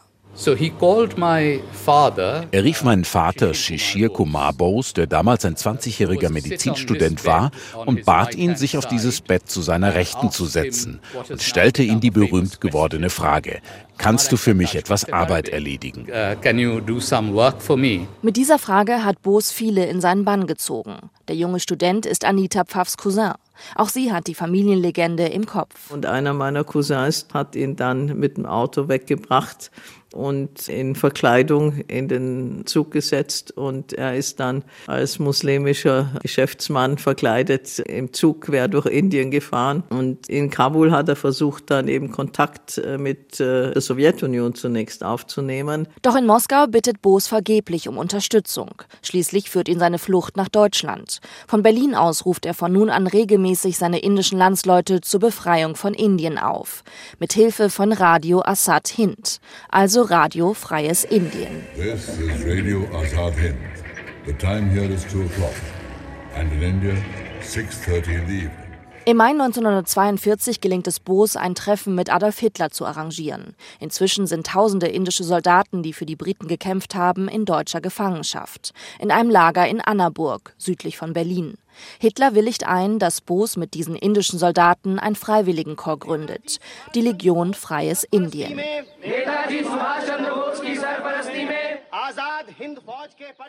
Er 2.52 2.64
rief 2.64 2.84
meinen 2.84 3.04
Vater 3.04 3.54
Shishir 3.54 4.08
Kumar 4.08 4.52
Bose, 4.52 4.94
der 4.94 5.08
damals 5.08 5.44
ein 5.44 5.56
20-jähriger 5.56 6.30
Medizinstudent 6.30 7.26
war, 7.26 7.50
und 7.86 8.04
bat 8.04 8.36
ihn, 8.36 8.54
sich 8.54 8.78
auf 8.78 8.86
dieses 8.86 9.20
Bett 9.20 9.50
zu 9.50 9.62
seiner 9.62 9.94
Rechten 9.94 10.30
zu 10.30 10.44
setzen 10.46 11.00
und 11.28 11.42
stellte 11.42 11.82
ihm 11.82 11.98
die 11.98 12.12
berühmt 12.12 12.60
gewordene 12.60 13.10
Frage, 13.10 13.60
kannst 13.98 14.30
du 14.30 14.36
für 14.36 14.54
mich 14.54 14.76
etwas 14.76 15.12
Arbeit 15.12 15.48
erledigen? 15.48 16.06
Uh, 16.08 16.36
Mit 18.22 18.36
dieser 18.36 18.58
Frage 18.60 19.04
hat 19.04 19.22
Bose 19.22 19.52
viele 19.52 19.86
in 19.86 20.00
seinen 20.00 20.24
Bann 20.24 20.46
gezogen. 20.46 21.10
Der 21.26 21.34
junge 21.34 21.58
Student 21.58 22.06
ist 22.06 22.24
Anita 22.24 22.64
Pfaffs 22.64 22.96
Cousin. 22.96 23.32
Auch 23.74 23.88
sie 23.88 24.12
hat 24.12 24.28
die 24.28 24.36
Familienlegende 24.36 25.26
im 25.26 25.44
Kopf. 25.44 25.90
Und 25.90 26.06
einer 26.06 26.32
meiner 26.32 26.62
Cousins 26.62 27.26
hat 27.34 27.56
ihn 27.56 27.74
dann 27.74 28.16
mit 28.18 28.36
dem 28.36 28.46
Auto 28.46 28.88
weggebracht 28.88 29.72
und 30.14 30.68
in 30.68 30.94
Verkleidung 30.94 31.78
in 31.88 32.08
den 32.08 32.66
Zug 32.66 32.90
gesetzt 32.90 33.56
und 33.56 33.92
er 33.92 34.16
ist 34.16 34.40
dann 34.40 34.64
als 34.86 35.18
muslimischer 35.18 36.10
Geschäftsmann 36.22 36.98
verkleidet 36.98 37.78
im 37.80 38.12
Zug 38.12 38.42
quer 38.42 38.68
durch 38.68 38.86
Indien 38.86 39.30
gefahren 39.30 39.82
und 39.90 40.28
in 40.28 40.50
Kabul 40.50 40.92
hat 40.92 41.08
er 41.08 41.16
versucht 41.16 41.70
dann 41.70 41.88
eben 41.88 42.10
Kontakt 42.10 42.78
äh, 42.78 42.98
mit 42.98 43.40
äh, 43.40 43.72
der 43.72 43.80
Sowjetunion 43.80 44.54
zunächst 44.54 45.04
aufzunehmen. 45.04 45.88
Doch 46.02 46.16
in 46.16 46.26
Moskau 46.26 46.66
bittet 46.66 47.02
Boos 47.02 47.26
vergeblich 47.26 47.88
um 47.88 47.98
Unterstützung. 47.98 48.70
Schließlich 49.02 49.50
führt 49.50 49.68
ihn 49.68 49.78
seine 49.78 49.98
Flucht 49.98 50.36
nach 50.36 50.48
Deutschland. 50.48 51.20
Von 51.46 51.62
Berlin 51.62 51.94
aus 51.94 52.24
ruft 52.24 52.46
er 52.46 52.54
von 52.54 52.72
nun 52.72 52.90
an 52.90 53.06
regelmäßig 53.06 53.76
seine 53.78 54.00
indischen 54.00 54.38
Landsleute 54.38 55.00
zur 55.00 55.20
Befreiung 55.20 55.76
von 55.76 55.94
Indien 55.94 56.38
auf. 56.38 56.82
Mit 57.18 57.32
Hilfe 57.32 57.70
von 57.70 57.92
Radio 57.92 58.42
Assad 58.42 58.88
Hind, 58.88 59.40
also 59.68 59.97
Radio 60.02 60.54
Freies 60.54 61.04
Indien. 61.04 61.62
This 61.76 62.08
is 62.18 62.44
Radio 62.44 62.84
Azad 62.96 63.34
Hind. 63.34 63.58
The 64.26 64.32
time 64.34 64.70
here 64.70 64.92
is 64.92 65.04
2 65.04 65.22
o'clock. 65.22 65.54
And 66.34 66.52
in 66.52 66.62
India, 66.62 66.94
6.30 67.42 68.08
in 68.08 68.26
the 68.26 68.34
evening. 68.34 68.68
Im 69.08 69.16
Mai 69.16 69.30
1942 69.30 70.60
gelingt 70.60 70.86
es 70.86 71.00
Boos, 71.00 71.34
ein 71.34 71.54
Treffen 71.54 71.94
mit 71.94 72.12
Adolf 72.12 72.38
Hitler 72.40 72.70
zu 72.70 72.84
arrangieren. 72.84 73.54
Inzwischen 73.80 74.26
sind 74.26 74.46
tausende 74.46 74.86
indische 74.86 75.24
Soldaten, 75.24 75.82
die 75.82 75.94
für 75.94 76.04
die 76.04 76.14
Briten 76.14 76.46
gekämpft 76.46 76.94
haben, 76.94 77.26
in 77.26 77.46
deutscher 77.46 77.80
Gefangenschaft. 77.80 78.74
In 78.98 79.10
einem 79.10 79.30
Lager 79.30 79.66
in 79.66 79.80
Annaburg, 79.80 80.52
südlich 80.58 80.98
von 80.98 81.14
Berlin. 81.14 81.54
Hitler 81.98 82.34
willigt 82.34 82.66
ein, 82.66 82.98
dass 82.98 83.20
Boos 83.20 83.56
mit 83.56 83.74
diesen 83.74 83.94
indischen 83.94 84.38
Soldaten 84.38 84.98
ein 84.98 85.14
Freiwilligenkorps 85.14 86.04
gründet, 86.04 86.58
die 86.94 87.00
Legion 87.00 87.54
Freies 87.54 88.04
Indien. 88.04 88.60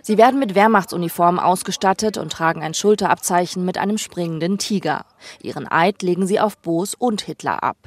Sie 0.02 0.18
werden 0.18 0.40
mit 0.40 0.56
Wehrmachtsuniformen 0.56 1.40
ausgestattet 1.40 2.18
und 2.18 2.32
tragen 2.32 2.62
ein 2.62 2.74
Schulterabzeichen 2.74 3.64
mit 3.66 3.78
einem 3.78 3.98
springenden 3.98 4.58
Tiger. 4.58 5.06
Ihren 5.42 5.70
Eid 5.70 6.02
legen 6.02 6.28
sie 6.28 6.40
auf 6.40 6.58
Boos 6.58 6.96
und 6.96 7.22
Hitler 7.22 7.64
ab. 7.64 7.78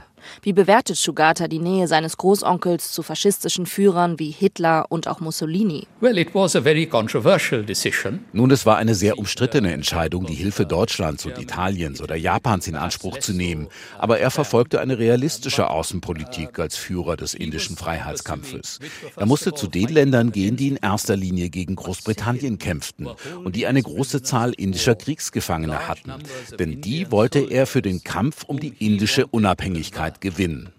Wie 0.42 0.52
bewertet 0.52 0.96
Sugata 0.96 1.48
die 1.48 1.58
Nähe 1.58 1.88
seines 1.88 2.16
Großonkels 2.16 2.92
zu 2.92 3.02
faschistischen 3.02 3.66
Führern 3.66 4.18
wie 4.18 4.30
Hitler 4.30 4.86
und 4.88 5.08
auch 5.08 5.20
Mussolini? 5.20 5.86
Well, 6.00 6.18
it 6.18 6.34
was 6.34 6.56
a 6.56 6.60
very 6.60 6.86
controversial 6.86 7.64
decision. 7.64 8.24
Nun, 8.32 8.50
es 8.50 8.66
war 8.66 8.76
eine 8.76 8.94
sehr 8.94 9.18
umstrittene 9.18 9.72
Entscheidung, 9.72 10.26
die 10.26 10.34
Hilfe 10.34 10.66
Deutschlands 10.66 11.26
und 11.26 11.38
Italiens 11.38 12.00
oder 12.00 12.16
Japans 12.16 12.66
in 12.66 12.76
Anspruch 12.76 13.18
zu 13.18 13.32
nehmen. 13.32 13.68
Aber 13.98 14.18
er 14.18 14.30
verfolgte 14.30 14.80
eine 14.80 14.98
realistische 14.98 15.70
Außenpolitik 15.70 16.58
als 16.58 16.76
Führer 16.76 17.16
des 17.16 17.34
indischen 17.34 17.76
Freiheitskampfes. 17.76 18.78
Er 19.16 19.26
musste 19.26 19.54
zu 19.54 19.66
den 19.66 19.88
Ländern 19.88 20.32
gehen, 20.32 20.56
die 20.56 20.68
in 20.68 20.76
erster 20.76 21.16
Linie 21.16 21.50
gegen 21.50 21.76
Großbritannien 21.76 22.58
kämpften 22.58 23.08
und 23.44 23.56
die 23.56 23.66
eine 23.66 23.82
große 23.82 24.22
Zahl 24.22 24.52
indischer 24.52 24.94
Kriegsgefangene 24.94 25.88
hatten. 25.88 26.12
Denn 26.58 26.80
die 26.80 27.10
wollte 27.10 27.40
er 27.40 27.66
für 27.66 27.82
den 27.82 28.02
Kampf 28.02 28.44
um 28.44 28.58
die 28.58 28.74
indische 28.78 29.26
Unabhängigkeit 29.26 30.11
Unabhängigkeit 30.12 30.20
gewinnen. 30.20 30.72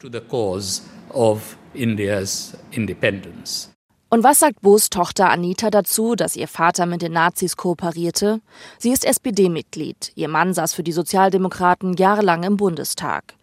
Und 4.09 4.23
was 4.23 4.39
sagt 4.39 4.61
Boos 4.61 4.89
Tochter 4.91 5.31
Anita 5.31 5.71
dazu, 5.71 6.15
dass 6.15 6.35
ihr 6.35 6.47
Vater 6.47 6.85
mit 6.85 7.01
den 7.01 7.13
Nazis 7.13 7.57
kooperierte? 7.57 8.41
Sie 8.77 8.91
ist 8.91 9.05
SPD-Mitglied. 9.05 10.11
Ihr 10.15 10.27
Mann 10.27 10.53
saß 10.53 10.73
für 10.73 10.83
die 10.83 10.91
Sozialdemokraten 10.91 11.93
jahrelang 11.93 12.43
im 12.43 12.57
Bundestag. 12.57 13.33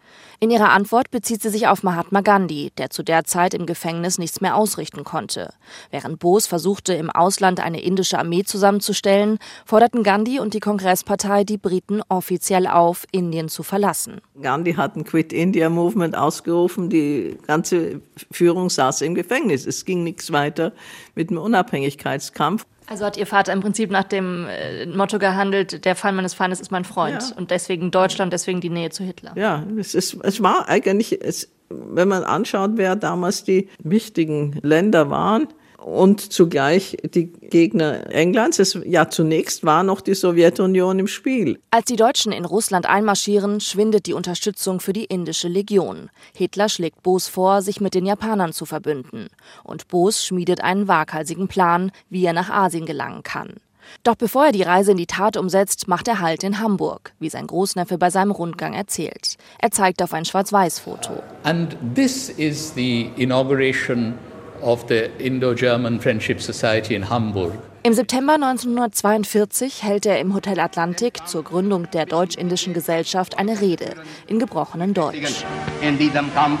In 0.43 0.49
ihrer 0.49 0.71
Antwort 0.71 1.11
bezieht 1.11 1.43
sie 1.43 1.49
sich 1.49 1.67
auf 1.67 1.83
Mahatma 1.83 2.21
Gandhi, 2.21 2.71
der 2.79 2.89
zu 2.89 3.03
der 3.03 3.25
Zeit 3.25 3.53
im 3.53 3.67
Gefängnis 3.67 4.17
nichts 4.17 4.41
mehr 4.41 4.55
ausrichten 4.55 5.03
konnte. 5.03 5.53
Während 5.91 6.17
Bose 6.17 6.49
versuchte, 6.49 6.95
im 6.95 7.11
Ausland 7.11 7.59
eine 7.59 7.79
indische 7.79 8.17
Armee 8.17 8.41
zusammenzustellen, 8.41 9.37
forderten 9.67 10.01
Gandhi 10.01 10.39
und 10.39 10.55
die 10.55 10.59
Kongresspartei 10.59 11.43
die 11.43 11.59
Briten 11.59 12.01
offiziell 12.09 12.65
auf, 12.65 13.05
Indien 13.11 13.49
zu 13.49 13.61
verlassen. 13.61 14.19
Gandhi 14.41 14.73
hat 14.73 14.95
ein 14.95 15.03
Quit 15.03 15.31
India 15.31 15.69
Movement 15.69 16.17
ausgerufen, 16.17 16.89
die 16.89 17.37
ganze 17.45 18.01
Führung 18.31 18.71
saß 18.71 19.03
im 19.03 19.13
Gefängnis. 19.13 19.67
Es 19.67 19.85
ging 19.85 20.03
nichts 20.03 20.31
weiter 20.31 20.73
mit 21.13 21.29
dem 21.29 21.37
Unabhängigkeitskampf. 21.37 22.65
Also 22.91 23.05
hat 23.05 23.15
Ihr 23.15 23.25
Vater 23.25 23.53
im 23.53 23.61
Prinzip 23.61 23.89
nach 23.89 24.03
dem 24.03 24.47
äh, 24.49 24.85
Motto 24.85 25.17
gehandelt, 25.17 25.85
der 25.85 25.95
Feind 25.95 26.17
meines 26.17 26.33
Feindes 26.33 26.59
ist 26.59 26.71
mein 26.71 26.83
Freund. 26.83 27.21
Ja. 27.21 27.37
Und 27.37 27.49
deswegen 27.49 27.89
Deutschland, 27.89 28.33
deswegen 28.33 28.59
die 28.59 28.69
Nähe 28.69 28.89
zu 28.89 29.05
Hitler. 29.05 29.31
Ja, 29.35 29.63
es, 29.79 29.95
ist, 29.95 30.17
es 30.23 30.43
war 30.43 30.67
eigentlich, 30.67 31.23
es, 31.23 31.49
wenn 31.69 32.09
man 32.09 32.25
anschaut, 32.25 32.71
wer 32.75 32.97
damals 32.97 33.45
die 33.45 33.69
wichtigen 33.81 34.59
Länder 34.61 35.09
waren, 35.09 35.47
und 35.83 36.31
zugleich 36.31 36.97
die 37.13 37.31
Gegner 37.31 38.13
Englands. 38.13 38.59
Es, 38.59 38.77
ja, 38.85 39.09
zunächst 39.09 39.65
war 39.65 39.83
noch 39.83 40.01
die 40.01 40.13
Sowjetunion 40.13 40.99
im 40.99 41.07
Spiel. 41.07 41.59
Als 41.71 41.85
die 41.85 41.95
Deutschen 41.95 42.31
in 42.31 42.45
Russland 42.45 42.85
einmarschieren, 42.85 43.59
schwindet 43.59 44.05
die 44.05 44.13
Unterstützung 44.13 44.79
für 44.79 44.93
die 44.93 45.05
indische 45.05 45.47
Legion. 45.47 46.09
Hitler 46.35 46.69
schlägt 46.69 47.03
Boos 47.03 47.27
vor, 47.27 47.61
sich 47.61 47.81
mit 47.81 47.95
den 47.95 48.05
Japanern 48.05 48.53
zu 48.53 48.65
verbünden. 48.65 49.27
Und 49.63 49.87
Boos 49.87 50.23
schmiedet 50.23 50.63
einen 50.63 50.87
waghalsigen 50.87 51.47
Plan, 51.47 51.91
wie 52.09 52.25
er 52.25 52.33
nach 52.33 52.49
Asien 52.49 52.85
gelangen 52.85 53.23
kann. 53.23 53.55
Doch 54.03 54.15
bevor 54.15 54.45
er 54.45 54.51
die 54.51 54.61
Reise 54.61 54.91
in 54.91 54.97
die 54.97 55.07
Tat 55.07 55.35
umsetzt, 55.35 55.87
macht 55.87 56.07
er 56.07 56.19
Halt 56.19 56.43
in 56.43 56.59
Hamburg, 56.59 57.13
wie 57.19 57.29
sein 57.29 57.47
Großneffe 57.47 57.97
bei 57.97 58.09
seinem 58.09 58.31
Rundgang 58.31 58.73
erzählt. 58.73 59.37
Er 59.59 59.71
zeigt 59.71 60.01
auf 60.03 60.13
ein 60.13 60.23
Schwarz-Weiß-Foto. 60.23 61.23
And 61.43 61.75
this 61.95 62.29
is 62.29 62.73
the 62.75 63.09
inauguration 63.17 64.13
of 64.61 64.85
the 64.87 65.09
Indo-German 65.19 65.99
Friendship 65.99 66.41
Society 66.41 66.95
in 66.95 67.09
Hamburg. 67.09 67.53
Im 67.83 67.93
September 67.93 68.33
1942 68.35 69.81
hält 69.81 70.05
er 70.05 70.19
im 70.19 70.35
Hotel 70.35 70.59
Atlantik 70.59 71.27
zur 71.27 71.43
Gründung 71.43 71.89
der 71.91 72.05
Deutsch-Indischen 72.05 72.73
Gesellschaft 72.73 73.39
eine 73.39 73.59
Rede 73.59 73.95
in 74.27 74.37
gebrochenem 74.37 74.93
Deutsch. 74.93 75.43
In 75.81 75.97
diesem 75.97 76.31
Kampf, 76.33 76.59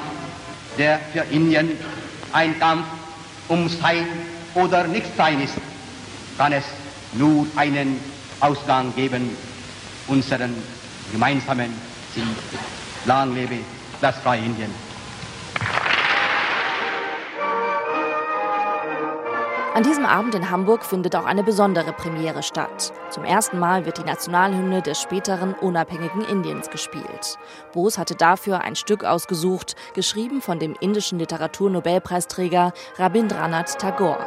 der 0.79 0.99
für 1.13 1.23
Indien 1.31 1.71
ein 2.33 2.57
Kampf 2.59 2.85
um 3.49 3.69
Sein 3.69 4.07
oder 4.55 4.87
Nichtsein 4.87 5.41
ist, 5.41 5.53
kann 6.37 6.53
es 6.53 6.63
nur 7.13 7.45
einen 7.55 7.99
Ausgang 8.39 8.91
geben, 8.95 9.29
unseren 10.07 10.55
gemeinsamen 11.11 11.71
Ziel. 12.13 12.23
Lang 13.05 13.35
lebe 13.35 13.57
das 14.01 14.17
freie 14.17 14.39
Indien. 14.39 14.71
An 19.73 19.83
diesem 19.83 20.05
Abend 20.05 20.35
in 20.35 20.49
Hamburg 20.49 20.83
findet 20.83 21.15
auch 21.15 21.23
eine 21.23 21.43
besondere 21.43 21.93
Premiere 21.93 22.43
statt. 22.43 22.91
Zum 23.09 23.23
ersten 23.23 23.57
Mal 23.57 23.85
wird 23.85 23.99
die 23.99 24.03
Nationalhymne 24.03 24.81
des 24.81 24.99
späteren 25.01 25.53
unabhängigen 25.53 26.25
Indiens 26.25 26.69
gespielt. 26.69 27.37
Bose 27.71 27.97
hatte 27.97 28.15
dafür 28.15 28.59
ein 28.61 28.75
Stück 28.75 29.05
ausgesucht, 29.05 29.77
geschrieben 29.93 30.41
von 30.41 30.59
dem 30.59 30.75
indischen 30.81 31.19
Literaturnobelpreisträger 31.19 32.73
Rabindranath 32.97 33.79
Tagore. 33.79 34.25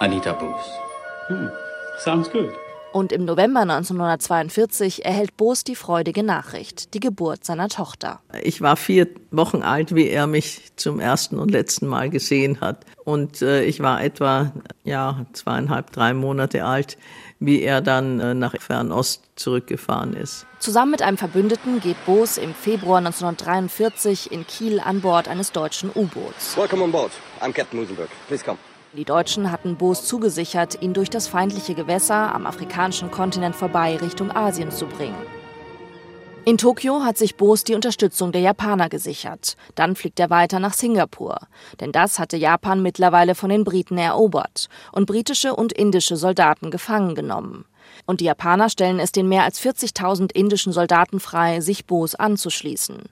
Anita 0.00 0.32
Bose. 0.34 0.70
Hmm, 1.28 1.48
sounds 2.04 2.30
good. 2.30 2.52
Und 2.92 3.12
im 3.12 3.24
November 3.24 3.60
1942 3.60 5.04
erhält 5.04 5.36
Boos 5.36 5.62
die 5.62 5.76
freudige 5.76 6.24
Nachricht, 6.24 6.92
die 6.94 7.00
Geburt 7.00 7.44
seiner 7.44 7.68
Tochter. 7.68 8.20
Ich 8.42 8.60
war 8.60 8.76
vier 8.76 9.06
Wochen 9.30 9.62
alt, 9.62 9.94
wie 9.94 10.08
er 10.08 10.26
mich 10.26 10.72
zum 10.74 10.98
ersten 10.98 11.38
und 11.38 11.52
letzten 11.52 11.86
Mal 11.86 12.10
gesehen 12.10 12.60
hat. 12.60 12.84
Und 13.04 13.42
äh, 13.42 13.62
ich 13.62 13.80
war 13.80 14.02
etwa 14.02 14.52
ja, 14.82 15.24
zweieinhalb, 15.32 15.92
drei 15.92 16.14
Monate 16.14 16.64
alt, 16.64 16.98
wie 17.38 17.62
er 17.62 17.80
dann 17.80 18.18
äh, 18.18 18.34
nach 18.34 18.54
Fernost 18.60 19.22
zurückgefahren 19.36 20.14
ist. 20.14 20.46
Zusammen 20.58 20.90
mit 20.90 21.02
einem 21.02 21.16
Verbündeten 21.16 21.80
geht 21.80 22.04
Boos 22.06 22.38
im 22.38 22.54
Februar 22.54 22.98
1943 22.98 24.32
in 24.32 24.46
Kiel 24.46 24.80
an 24.80 25.00
Bord 25.00 25.28
eines 25.28 25.52
deutschen 25.52 25.90
U-Boots. 25.94 26.56
Welcome 26.56 26.82
on 26.82 26.90
board. 26.90 27.12
I'm 27.40 27.52
Captain 27.52 27.78
Musenberg. 27.78 28.08
Please 28.26 28.44
come. 28.44 28.58
Die 28.92 29.04
Deutschen 29.04 29.52
hatten 29.52 29.76
Boos 29.76 30.04
zugesichert, 30.04 30.82
ihn 30.82 30.94
durch 30.94 31.10
das 31.10 31.28
feindliche 31.28 31.74
Gewässer 31.74 32.34
am 32.34 32.44
afrikanischen 32.44 33.12
Kontinent 33.12 33.54
vorbei 33.54 33.96
Richtung 33.96 34.32
Asien 34.32 34.72
zu 34.72 34.86
bringen. 34.86 35.14
In 36.44 36.58
Tokio 36.58 37.04
hat 37.04 37.16
sich 37.16 37.36
Boos 37.36 37.62
die 37.62 37.76
Unterstützung 37.76 38.32
der 38.32 38.40
Japaner 38.40 38.88
gesichert. 38.88 39.56
Dann 39.76 39.94
fliegt 39.94 40.18
er 40.18 40.28
weiter 40.30 40.58
nach 40.58 40.72
Singapur. 40.72 41.38
Denn 41.78 41.92
das 41.92 42.18
hatte 42.18 42.36
Japan 42.36 42.82
mittlerweile 42.82 43.36
von 43.36 43.50
den 43.50 43.62
Briten 43.62 43.96
erobert 43.96 44.68
und 44.90 45.06
britische 45.06 45.54
und 45.54 45.72
indische 45.72 46.16
Soldaten 46.16 46.72
gefangen 46.72 47.14
genommen. 47.14 47.66
Und 48.06 48.20
die 48.20 48.24
Japaner 48.24 48.70
stellen 48.70 48.98
es 48.98 49.12
den 49.12 49.28
mehr 49.28 49.44
als 49.44 49.60
40.000 49.60 50.32
indischen 50.32 50.72
Soldaten 50.72 51.20
frei, 51.20 51.60
sich 51.60 51.86
Boos 51.86 52.16
anzuschließen. 52.16 53.02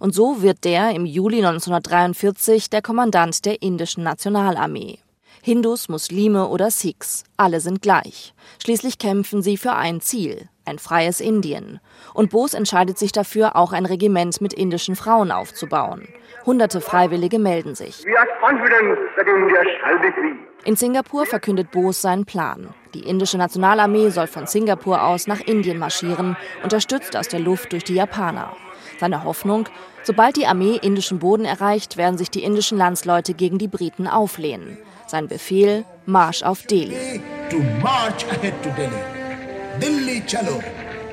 Und 0.00 0.14
so 0.16 0.42
wird 0.42 0.64
der 0.64 0.90
im 0.90 1.06
Juli 1.06 1.38
1943 1.38 2.70
der 2.70 2.82
Kommandant 2.82 3.44
der 3.44 3.62
indischen 3.62 4.02
Nationalarmee. 4.02 4.98
Hindus, 5.42 5.88
Muslime 5.88 6.48
oder 6.48 6.70
Sikhs, 6.70 7.24
alle 7.36 7.60
sind 7.60 7.82
gleich. 7.82 8.34
Schließlich 8.62 8.98
kämpfen 8.98 9.42
sie 9.42 9.56
für 9.56 9.72
ein 9.72 10.00
Ziel, 10.00 10.48
ein 10.64 10.78
freies 10.78 11.20
Indien. 11.20 11.80
Und 12.14 12.30
Bose 12.30 12.56
entscheidet 12.56 12.98
sich 12.98 13.12
dafür, 13.12 13.56
auch 13.56 13.72
ein 13.72 13.86
Regiment 13.86 14.40
mit 14.40 14.52
indischen 14.52 14.96
Frauen 14.96 15.30
aufzubauen. 15.30 16.08
Hunderte 16.44 16.80
Freiwillige 16.80 17.38
melden 17.38 17.74
sich. 17.74 18.04
In 20.64 20.76
Singapur 20.76 21.26
verkündet 21.26 21.70
Bose 21.70 22.00
seinen 22.00 22.24
Plan. 22.24 22.74
Die 22.94 23.06
indische 23.06 23.38
Nationalarmee 23.38 24.10
soll 24.10 24.26
von 24.26 24.46
Singapur 24.46 25.02
aus 25.02 25.26
nach 25.26 25.40
Indien 25.40 25.78
marschieren, 25.78 26.36
unterstützt 26.62 27.16
aus 27.16 27.28
der 27.28 27.40
Luft 27.40 27.72
durch 27.72 27.84
die 27.84 27.94
Japaner. 27.94 28.56
Seine 28.98 29.24
Hoffnung, 29.24 29.68
sobald 30.08 30.36
die 30.36 30.46
Armee 30.46 30.78
indischen 30.80 31.18
Boden 31.18 31.44
erreicht, 31.44 31.98
werden 31.98 32.16
sich 32.16 32.30
die 32.30 32.42
indischen 32.42 32.78
Landsleute 32.78 33.34
gegen 33.34 33.58
die 33.58 33.68
Briten 33.68 34.06
auflehnen. 34.06 34.78
Sein 35.06 35.28
Befehl, 35.28 35.84
Marsch 36.06 36.42
auf 36.42 36.62
Delhi. 36.62 37.20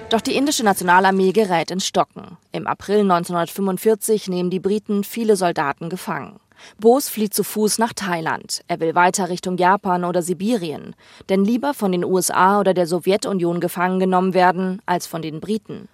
Doch 0.09 0.21
die 0.21 0.37
indische 0.37 0.63
Nationalarmee 0.63 1.33
gerät 1.33 1.71
ins 1.71 1.85
Stocken. 1.85 2.37
Im 2.53 2.67
April 2.67 3.01
1945 3.01 4.29
nehmen 4.29 4.49
die 4.49 4.61
Briten 4.61 5.03
viele 5.03 5.35
Soldaten 5.35 5.89
gefangen. 5.89 6.39
Bose 6.79 7.11
flieht 7.11 7.33
zu 7.33 7.43
Fuß 7.43 7.79
nach 7.79 7.91
Thailand. 7.91 8.61
Er 8.69 8.79
will 8.79 8.95
weiter 8.95 9.27
Richtung 9.27 9.57
Japan 9.57 10.05
oder 10.05 10.21
Sibirien. 10.21 10.95
Denn 11.27 11.43
lieber 11.43 11.73
von 11.73 11.91
den 11.91 12.05
USA 12.05 12.61
oder 12.61 12.73
der 12.73 12.87
Sowjetunion 12.87 13.59
gefangen 13.59 13.99
genommen 13.99 14.33
werden, 14.33 14.81
als 14.85 15.05
von 15.05 15.21
den 15.21 15.41
Briten. 15.41 15.89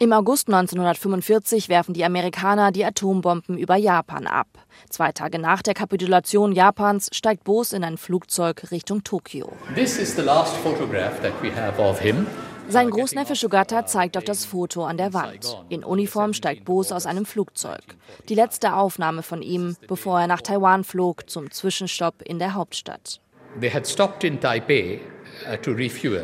Im 0.00 0.12
August 0.12 0.48
1945 0.48 1.68
werfen 1.68 1.94
die 1.94 2.04
Amerikaner 2.04 2.72
die 2.72 2.84
Atombomben 2.84 3.56
über 3.56 3.76
Japan 3.76 4.26
ab. 4.26 4.48
Zwei 4.90 5.12
Tage 5.12 5.38
nach 5.38 5.62
der 5.62 5.74
Kapitulation 5.74 6.52
Japans 6.52 7.10
steigt 7.12 7.44
Bose 7.44 7.76
in 7.76 7.84
ein 7.84 7.96
Flugzeug 7.96 8.70
Richtung 8.72 9.04
Tokio. 9.04 9.52
This 9.74 9.98
is 9.98 10.16
the 10.16 10.22
last 10.22 10.56
photograph 10.56 11.20
that 11.20 11.32
we 11.42 11.54
have 11.54 11.80
of 11.80 12.00
him. 12.00 12.26
Sein 12.68 12.90
Großneffe 12.90 13.36
Shugata 13.36 13.86
zeigt 13.86 14.16
auf 14.16 14.24
das 14.24 14.44
Foto 14.46 14.84
an 14.84 14.96
der 14.96 15.12
Wand. 15.12 15.58
In 15.68 15.84
Uniform 15.84 16.32
steigt 16.32 16.64
Bose 16.64 16.96
aus 16.96 17.06
einem 17.06 17.26
Flugzeug. 17.26 17.82
Die 18.28 18.34
letzte 18.34 18.74
Aufnahme 18.74 19.22
von 19.22 19.42
ihm, 19.42 19.76
bevor 19.86 20.20
er 20.20 20.26
nach 20.26 20.40
Taiwan 20.40 20.82
flog 20.82 21.28
zum 21.28 21.50
Zwischenstopp 21.50 22.22
in 22.22 22.38
der 22.38 22.54
Hauptstadt. 22.54 23.20
They 23.60 23.70
had 23.70 23.86
stopped 23.86 24.24
in 24.24 24.40
Taipei 24.40 25.00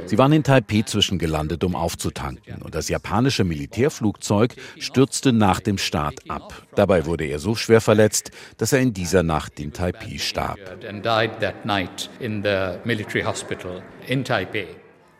Sie 0.07 0.19
waren 0.19 0.33
in 0.33 0.43
Taipei 0.43 0.83
zwischengelandet, 0.83 1.65
um 1.65 1.75
aufzutanken, 1.75 2.63
und 2.63 2.75
das 2.75 2.89
japanische 2.89 3.45
Militärflugzeug 3.45 4.55
stürzte 4.79 5.33
nach 5.33 5.61
dem 5.61 5.79
Start 5.79 6.21
ab. 6.29 6.67
Dabei 6.75 7.07
wurde 7.07 7.25
er 7.25 7.39
so 7.39 7.55
schwer 7.55 7.81
verletzt, 7.81 8.31
dass 8.59 8.73
er 8.73 8.81
in 8.81 8.93
dieser 8.93 9.23
Nacht 9.23 9.61
in 9.61 9.73
Taipei 9.73 10.19
starb. 10.19 10.59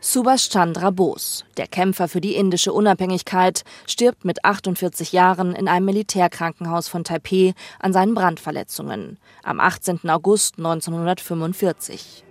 Subhash 0.03 0.49
Chandra 0.49 0.89
Bose, 0.89 1.43
der 1.57 1.67
Kämpfer 1.67 2.07
für 2.07 2.21
die 2.21 2.33
indische 2.33 2.73
Unabhängigkeit, 2.73 3.61
stirbt 3.85 4.25
mit 4.25 4.43
48 4.43 5.11
Jahren 5.11 5.53
in 5.53 5.67
einem 5.67 5.85
Militärkrankenhaus 5.85 6.87
von 6.87 7.03
Taipei 7.03 7.53
an 7.79 7.93
seinen 7.93 8.15
Brandverletzungen 8.15 9.19
am 9.43 9.59
18. 9.59 10.09
August 10.09 10.57
1945. 10.57 12.23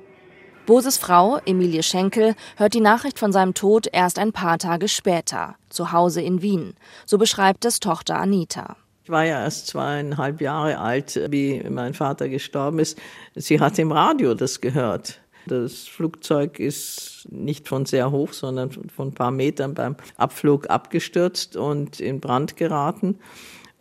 Boses 0.67 0.99
Frau, 0.99 1.39
Emilie 1.47 1.83
Schenkel, 1.83 2.35
hört 2.57 2.75
die 2.75 2.81
Nachricht 2.81 3.19
von 3.19 3.33
seinem 3.33 3.55
Tod 3.55 3.89
erst 3.93 4.19
ein 4.19 4.33
paar 4.33 4.59
Tage 4.59 4.89
später, 4.89 5.57
zu 5.69 5.93
Hause 5.93 6.21
in 6.23 6.43
Wien. 6.43 6.75
So 7.07 7.19
beschreibt 7.19 7.65
es 7.65 7.81
Tochter 7.81 8.19
Anita. 8.19 8.77
Ich 9.03 9.11
war 9.11 9.25
ja 9.25 9.43
erst 9.43 9.67
zweieinhalb 9.67 10.41
Jahre 10.41 10.79
alt, 10.79 11.21
wie 11.31 11.65
mein 11.69 11.95
Vater 11.95 12.29
gestorben 12.29 12.79
ist. 12.79 12.99
Sie 13.35 13.59
hat 13.59 13.79
im 13.79 13.91
Radio 13.91 14.35
das 14.35 14.61
gehört. 14.61 15.21
Das 15.47 15.89
Flugzeug 15.89 16.61
ist 16.61 17.27
nicht 17.31 17.67
von 17.67 17.87
sehr 17.87 18.11
hoch, 18.11 18.33
sondern 18.33 18.71
von 18.71 19.09
ein 19.09 19.15
paar 19.15 19.31
Metern 19.31 19.75
beim 19.75 19.97
Abflug 20.17 20.71
abgestürzt 20.71 21.57
und 21.57 21.99
in 21.99 22.21
Brand 22.21 22.57
geraten. 22.57 23.19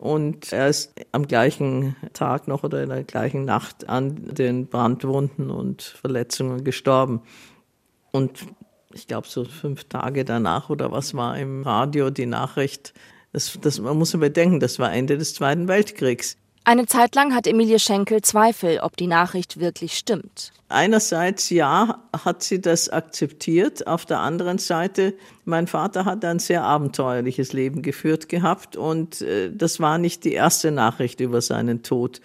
Und 0.00 0.50
er 0.54 0.68
ist 0.68 0.94
am 1.12 1.28
gleichen 1.28 1.94
Tag 2.14 2.48
noch 2.48 2.64
oder 2.64 2.82
in 2.82 2.88
der 2.88 3.04
gleichen 3.04 3.44
Nacht 3.44 3.86
an 3.86 4.34
den 4.34 4.66
Brandwunden 4.66 5.50
und 5.50 5.82
Verletzungen 5.82 6.64
gestorben. 6.64 7.20
Und 8.10 8.46
ich 8.94 9.06
glaube, 9.06 9.28
so 9.28 9.44
fünf 9.44 9.84
Tage 9.84 10.24
danach 10.24 10.70
oder 10.70 10.90
was 10.90 11.12
war 11.12 11.36
im 11.36 11.64
Radio 11.64 12.08
die 12.08 12.24
Nachricht, 12.24 12.94
das, 13.34 13.58
das, 13.60 13.78
man 13.78 13.98
muss 13.98 14.14
überdenken, 14.14 14.58
das 14.58 14.78
war 14.78 14.90
Ende 14.90 15.18
des 15.18 15.34
Zweiten 15.34 15.68
Weltkriegs. 15.68 16.38
Eine 16.64 16.86
Zeit 16.86 17.14
lang 17.14 17.34
hat 17.34 17.46
Emilie 17.46 17.78
Schenkel 17.78 18.20
Zweifel, 18.22 18.80
ob 18.80 18.96
die 18.96 19.06
Nachricht 19.06 19.58
wirklich 19.58 19.96
stimmt. 19.96 20.52
Einerseits 20.68 21.50
ja, 21.50 22.00
hat 22.12 22.42
sie 22.42 22.60
das 22.60 22.88
akzeptiert. 22.88 23.86
Auf 23.86 24.04
der 24.04 24.20
anderen 24.20 24.58
Seite, 24.58 25.14
mein 25.44 25.66
Vater 25.66 26.04
hat 26.04 26.24
ein 26.24 26.38
sehr 26.38 26.62
abenteuerliches 26.62 27.52
Leben 27.52 27.82
geführt 27.82 28.28
gehabt 28.28 28.76
und 28.76 29.20
äh, 29.22 29.50
das 29.52 29.80
war 29.80 29.98
nicht 29.98 30.24
die 30.24 30.34
erste 30.34 30.70
Nachricht 30.70 31.20
über 31.20 31.40
seinen 31.40 31.82
Tod. 31.82 32.20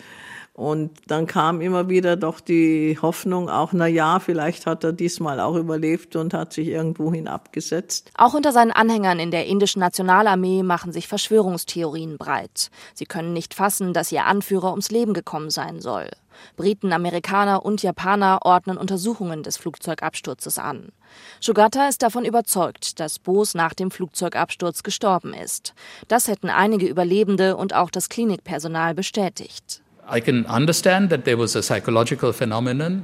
Und 0.56 0.92
dann 1.08 1.28
kam 1.28 1.60
immer 1.60 1.90
wieder 1.90 2.16
doch 2.16 2.40
die 2.40 2.98
Hoffnung, 3.02 3.50
auch 3.50 3.74
na 3.74 3.88
ja, 3.88 4.20
vielleicht 4.20 4.66
hat 4.66 4.86
er 4.86 4.94
diesmal 4.94 5.42
auch 5.42 5.56
überlebt 5.56 6.16
und 6.16 6.34
hat 6.34 6.54
sich 6.54 6.70
irgendwohin 6.70 7.28
abgesetzt. 7.28 8.10
Auch 8.18 8.34
unter 8.34 8.54
seinen 8.54 8.72
Anhängern 8.72 9.20
in 9.20 9.32
der 9.32 9.48
indischen 9.48 9.82
Nationalarmee 9.82 10.64
machen 10.64 10.94
sich 10.94 11.10
Verschwörungstheorien 11.10 12.18
breit. 12.18 12.72
Sie 12.94 13.04
können 13.04 13.34
nicht 13.34 13.54
fassen, 13.54 13.92
dass 13.92 14.14
ihr 14.14 14.26
Anführer 14.26 14.70
ums 14.72 14.92
Leben 14.92 15.14
gekommen 15.14 15.50
sein 15.50 15.82
soll. 15.82 16.10
Briten, 16.56 16.94
Amerikaner 16.94 17.66
und 17.66 17.84
Japaner 17.84 18.40
ordnen 18.44 18.78
Untersuchungen 18.78 19.44
des 19.44 19.58
Flugzeugabsturzes 19.58 20.58
an. 20.58 20.94
Shugata 21.42 21.90
ist 21.90 22.02
davon 22.02 22.24
überzeugt, 22.24 23.02
dass 23.02 23.20
Bose 23.20 23.58
nach 23.58 23.74
dem 23.74 23.92
Flugzeugabsturz 23.92 24.84
gestorben 24.84 25.34
ist. 25.34 25.74
Das 26.08 26.30
hätten 26.30 26.50
einige 26.50 26.88
Überlebende 26.88 27.58
und 27.58 27.74
auch 27.74 27.90
das 27.90 28.08
Klinikpersonal 28.08 28.96
bestätigt. 28.96 29.82
Ich 30.08 30.24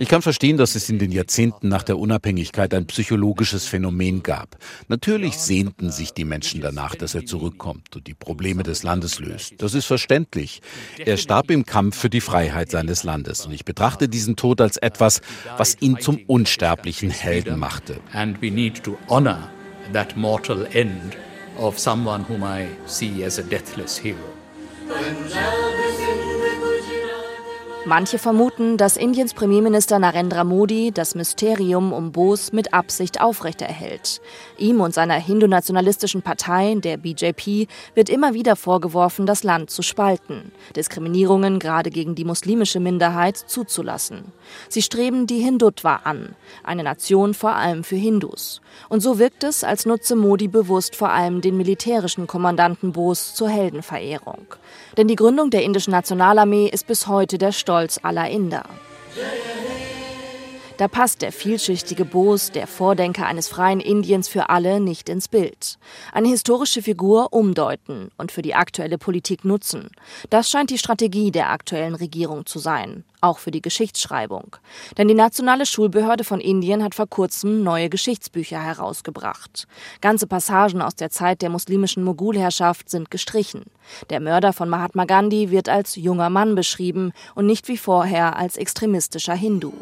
kann 0.09 0.21
verstehen, 0.21 0.57
dass 0.57 0.75
es 0.75 0.89
in 0.89 0.99
den 0.99 1.11
Jahrzehnten 1.11 1.67
nach 1.67 1.83
der 1.83 1.97
Unabhängigkeit 1.97 2.73
ein 2.73 2.85
psychologisches 2.85 3.65
Phänomen 3.65 4.21
gab. 4.21 4.57
Natürlich 4.87 5.37
sehnten 5.37 5.89
sich 5.89 6.13
die 6.13 6.25
Menschen 6.25 6.61
danach, 6.61 6.95
dass 6.95 7.15
er 7.15 7.25
zurückkommt 7.25 7.95
und 7.95 8.05
die 8.05 8.13
Probleme 8.13 8.61
des 8.63 8.83
Landes 8.83 9.19
löst. 9.19 9.55
Das 9.57 9.73
ist 9.73 9.85
verständlich. 9.85 10.61
Er 10.99 11.17
starb 11.17 11.49
im 11.49 11.65
Kampf 11.65 11.97
für 11.97 12.09
die 12.09 12.21
Freiheit 12.21 12.69
seines 12.69 13.03
Landes 13.03 13.45
und 13.47 13.53
ich 13.53 13.65
betrachte 13.65 14.07
diesen 14.07 14.35
Tod 14.35 14.61
als 14.61 14.77
etwas, 14.77 15.21
was 15.57 15.77
ihn 15.81 15.99
zum 15.99 16.19
unsterblichen 16.27 17.09
Helden 17.09 17.57
machte. 17.57 17.99
And 18.13 18.39
we 18.41 18.51
need 18.51 18.83
to 18.83 18.97
honor 19.09 19.49
that 19.93 20.15
mortal 20.15 20.67
end 20.73 21.17
of 21.57 21.79
someone 21.79 22.25
whom 22.27 22.43
I 22.43 22.67
see 22.85 23.23
as 23.25 23.39
a 23.39 23.43
deathless 23.43 23.97
hero. 23.97 24.17
Manche 27.85 28.19
vermuten, 28.19 28.77
dass 28.77 28.95
Indiens 28.95 29.33
Premierminister 29.33 29.97
Narendra 29.97 30.43
Modi 30.43 30.91
das 30.93 31.15
Mysterium 31.15 31.93
um 31.93 32.11
Bose 32.11 32.55
mit 32.55 32.75
Absicht 32.75 33.21
aufrechterhält. 33.21 34.21
Ihm 34.59 34.81
und 34.81 34.93
seiner 34.93 35.15
hindu-nationalistischen 35.15 36.21
Partei, 36.21 36.75
der 36.75 36.97
BJP, 36.97 37.67
wird 37.95 38.09
immer 38.09 38.35
wieder 38.35 38.55
vorgeworfen, 38.55 39.25
das 39.25 39.43
Land 39.43 39.71
zu 39.71 39.81
spalten, 39.81 40.51
Diskriminierungen 40.75 41.57
gerade 41.57 41.89
gegen 41.89 42.13
die 42.13 42.23
muslimische 42.23 42.79
Minderheit 42.79 43.35
zuzulassen. 43.35 44.25
Sie 44.69 44.83
streben 44.83 45.25
die 45.25 45.39
Hindutva 45.39 46.01
an, 46.03 46.35
eine 46.63 46.83
Nation 46.83 47.33
vor 47.33 47.55
allem 47.55 47.83
für 47.83 47.95
Hindus. 47.95 48.61
Und 48.89 49.01
so 49.01 49.17
wirkt 49.17 49.43
es, 49.43 49.63
als 49.63 49.87
nutze 49.87 50.15
Modi 50.15 50.47
bewusst 50.47 50.95
vor 50.95 51.09
allem 51.09 51.41
den 51.41 51.57
militärischen 51.57 52.27
Kommandanten 52.27 52.91
Bose 52.91 53.33
zur 53.33 53.49
Heldenverehrung. 53.49 54.45
Denn 54.97 55.07
die 55.07 55.15
Gründung 55.15 55.49
der 55.49 55.63
indischen 55.63 55.91
Nationalarmee 55.91 56.67
ist 56.67 56.85
bis 56.85 57.07
heute 57.07 57.39
der 57.39 57.51
Stolz 57.71 58.01
aller 58.03 58.29
Inder. 58.29 58.65
Da 60.75 60.89
passt 60.89 61.21
der 61.21 61.31
vielschichtige 61.31 62.03
Bose, 62.03 62.51
der 62.51 62.67
Vordenker 62.67 63.27
eines 63.27 63.47
freien 63.47 63.79
Indiens 63.79 64.27
für 64.27 64.49
alle, 64.49 64.81
nicht 64.81 65.07
ins 65.07 65.29
Bild. 65.29 65.77
Eine 66.11 66.27
historische 66.27 66.81
Figur 66.81 67.31
umdeuten 67.31 68.09
und 68.17 68.33
für 68.33 68.41
die 68.41 68.55
aktuelle 68.55 68.97
Politik 68.97 69.45
nutzen. 69.45 69.89
Das 70.29 70.49
scheint 70.49 70.69
die 70.69 70.77
Strategie 70.77 71.31
der 71.31 71.49
aktuellen 71.49 71.95
Regierung 71.95 72.45
zu 72.45 72.59
sein, 72.59 73.05
auch 73.21 73.37
für 73.37 73.51
die 73.51 73.61
Geschichtsschreibung. 73.61 74.57
Denn 74.97 75.07
die 75.07 75.13
nationale 75.13 75.65
Schulbehörde 75.65 76.23
von 76.23 76.41
Indien 76.41 76.83
hat 76.83 76.95
vor 76.95 77.07
kurzem 77.07 77.63
neue 77.63 77.89
Geschichtsbücher 77.89 78.61
herausgebracht. 78.61 79.67
Ganze 80.01 80.27
Passagen 80.27 80.81
aus 80.81 80.95
der 80.95 81.11
Zeit 81.11 81.41
der 81.41 81.49
muslimischen 81.49 82.03
Mogulherrschaft 82.03 82.89
sind 82.89 83.11
gestrichen. 83.11 83.63
Der 84.09 84.19
Mörder 84.19 84.53
von 84.53 84.69
Mahatma 84.69 85.05
Gandhi 85.05 85.51
wird 85.51 85.69
als 85.69 85.95
junger 85.95 86.29
Mann 86.29 86.55
beschrieben 86.55 87.13
und 87.35 87.45
nicht 87.45 87.67
wie 87.67 87.77
vorher 87.77 88.35
als 88.35 88.57
extremistischer 88.57 89.35
Hindu. 89.35 89.73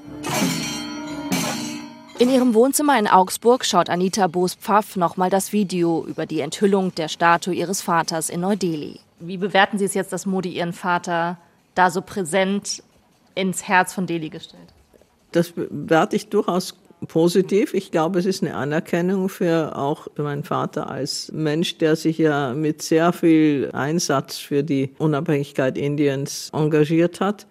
In 2.19 2.30
ihrem 2.30 2.54
Wohnzimmer 2.54 2.99
in 2.99 3.08
Augsburg 3.08 3.63
schaut 3.63 3.89
Anita 3.89 4.28
Boos-Pfaff 4.28 4.97
nochmal 4.97 5.30
das 5.30 5.54
Video 5.54 6.06
über 6.06 6.25
die 6.25 6.41
Enthüllung 6.41 6.93
der 6.95 7.08
Statue 7.08 7.54
ihres 7.54 7.82
Vaters 7.82 8.30
in 8.30 8.41
Neu-Delhi. 8.41 8.99
Wie 9.21 9.38
bewerten 9.38 9.78
Sie 9.78 9.86
es 9.86 9.93
jetzt, 9.93 10.12
dass 10.12 10.25
Modi 10.25 10.49
Ihren 10.49 10.73
Vater 10.73 11.38
da 11.75 11.89
so 11.89 12.02
präsent 12.02 12.84
ins 13.39 13.67
Herz 13.67 13.93
von 13.93 14.06
Delhi 14.06 14.30
gestellt? 14.30 14.73
Das 15.32 15.52
bewerte 15.52 16.15
ich 16.15 16.30
durchaus 16.30 16.75
positiv. 17.08 17.73
Ich 17.73 17.91
glaube, 17.91 18.19
es 18.19 18.25
ist 18.25 18.43
eine 18.43 18.56
Anerkennung 18.56 19.30
für 19.30 19.78
auch 19.78 20.08
meinen 20.17 20.43
Vater 20.43 20.89
als 20.89 21.32
Mensch, 21.32 21.78
der 21.78 21.95
sich 21.95 22.17
ja 22.17 22.54
mit 22.54 22.82
sehr 22.82 23.13
viel 23.13 23.69
Einsatz 23.73 24.38
für 24.38 24.63
die 24.63 24.91
Unabhängigkeit 24.97 25.78
Indiens 25.78 26.49
engagiert 26.54 27.21
hat. 27.21 27.47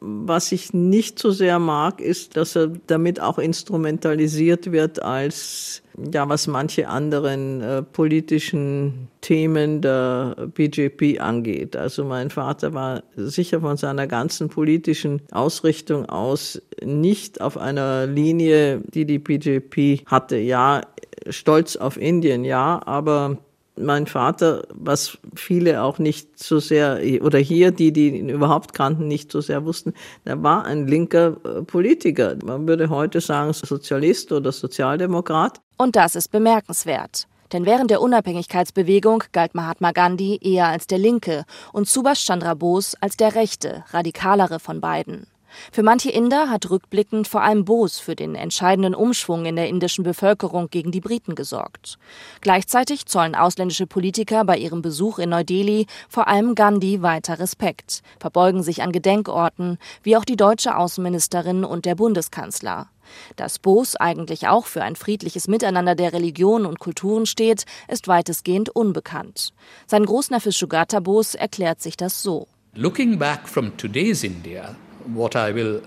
Was 0.00 0.50
ich 0.52 0.72
nicht 0.72 1.18
so 1.18 1.30
sehr 1.30 1.58
mag, 1.58 2.00
ist, 2.00 2.36
dass 2.36 2.56
er 2.56 2.68
damit 2.86 3.20
auch 3.20 3.38
instrumentalisiert 3.38 4.72
wird 4.72 5.02
als 5.02 5.82
ja, 6.12 6.28
was 6.28 6.46
manche 6.46 6.88
anderen 6.88 7.60
äh, 7.60 7.82
politischen 7.82 9.08
Themen 9.20 9.80
der 9.82 10.48
BJP 10.54 11.20
angeht. 11.20 11.76
Also 11.76 12.04
mein 12.04 12.30
Vater 12.30 12.72
war 12.72 13.02
sicher 13.16 13.60
von 13.60 13.76
seiner 13.76 14.06
ganzen 14.06 14.48
politischen 14.48 15.20
Ausrichtung 15.30 16.06
aus 16.06 16.62
nicht 16.82 17.40
auf 17.40 17.58
einer 17.58 18.06
Linie, 18.06 18.80
die 18.94 19.04
die 19.04 19.18
BJP 19.18 20.06
hatte. 20.06 20.38
Ja, 20.38 20.82
stolz 21.28 21.76
auf 21.76 21.96
Indien, 21.96 22.44
ja, 22.44 22.80
aber 22.86 23.36
mein 23.84 24.06
Vater, 24.06 24.66
was 24.74 25.18
viele 25.34 25.82
auch 25.82 25.98
nicht 25.98 26.38
so 26.38 26.58
sehr, 26.58 27.00
oder 27.22 27.38
hier, 27.38 27.70
die, 27.70 27.92
die 27.92 28.18
ihn 28.18 28.28
überhaupt 28.28 28.72
kannten, 28.74 29.08
nicht 29.08 29.32
so 29.32 29.40
sehr 29.40 29.64
wussten, 29.64 29.94
er 30.24 30.42
war 30.42 30.64
ein 30.64 30.86
linker 30.86 31.36
äh, 31.44 31.62
Politiker. 31.62 32.36
Man 32.44 32.66
würde 32.66 32.88
heute 32.88 33.20
sagen 33.20 33.52
Sozialist 33.52 34.32
oder 34.32 34.52
Sozialdemokrat. 34.52 35.60
Und 35.76 35.96
das 35.96 36.14
ist 36.14 36.30
bemerkenswert. 36.30 37.26
Denn 37.52 37.66
während 37.66 37.90
der 37.90 38.00
Unabhängigkeitsbewegung 38.00 39.24
galt 39.32 39.54
Mahatma 39.54 39.90
Gandhi 39.92 40.38
eher 40.40 40.68
als 40.68 40.86
der 40.86 40.98
Linke 40.98 41.44
und 41.72 41.88
Subhash 41.88 42.24
Chandra 42.24 42.54
Bose 42.54 42.96
als 43.00 43.16
der 43.16 43.34
rechte, 43.34 43.84
radikalere 43.90 44.60
von 44.60 44.80
beiden. 44.80 45.26
Für 45.72 45.82
manche 45.82 46.10
Inder 46.10 46.50
hat 46.50 46.70
rückblickend 46.70 47.28
vor 47.28 47.42
allem 47.42 47.64
Bose 47.64 48.02
für 48.02 48.16
den 48.16 48.34
entscheidenden 48.34 48.94
Umschwung 48.94 49.46
in 49.46 49.56
der 49.56 49.68
indischen 49.68 50.04
Bevölkerung 50.04 50.70
gegen 50.70 50.90
die 50.90 51.00
Briten 51.00 51.34
gesorgt. 51.34 51.98
Gleichzeitig 52.40 53.06
zollen 53.06 53.34
ausländische 53.34 53.86
Politiker 53.86 54.44
bei 54.44 54.56
ihrem 54.56 54.82
Besuch 54.82 55.18
in 55.18 55.30
Neu-Delhi 55.30 55.86
vor 56.08 56.28
allem 56.28 56.54
Gandhi 56.54 57.02
weiter 57.02 57.38
Respekt, 57.38 58.02
verbeugen 58.18 58.62
sich 58.62 58.82
an 58.82 58.92
Gedenkorten, 58.92 59.78
wie 60.02 60.16
auch 60.16 60.24
die 60.24 60.36
deutsche 60.36 60.76
Außenministerin 60.76 61.64
und 61.64 61.84
der 61.84 61.94
Bundeskanzler. 61.94 62.88
Dass 63.36 63.58
Bose 63.58 64.00
eigentlich 64.00 64.48
auch 64.48 64.66
für 64.66 64.82
ein 64.82 64.96
friedliches 64.96 65.48
Miteinander 65.48 65.94
der 65.94 66.12
Religionen 66.12 66.66
und 66.66 66.78
Kulturen 66.78 67.26
steht, 67.26 67.64
ist 67.88 68.08
weitestgehend 68.08 68.70
unbekannt. 68.70 69.52
Sein 69.86 70.04
Großneffe 70.04 70.52
Sugata 70.52 71.00
Bose 71.00 71.38
erklärt 71.38 71.80
sich 71.80 71.96
das 71.96 72.22
so. 72.22 72.46
Looking 72.74 73.18
back 73.18 73.48
from 73.48 73.76
today's 73.76 74.22
India, 74.22 74.76
what 75.14 75.34
I 75.34 75.54
will 75.54 75.82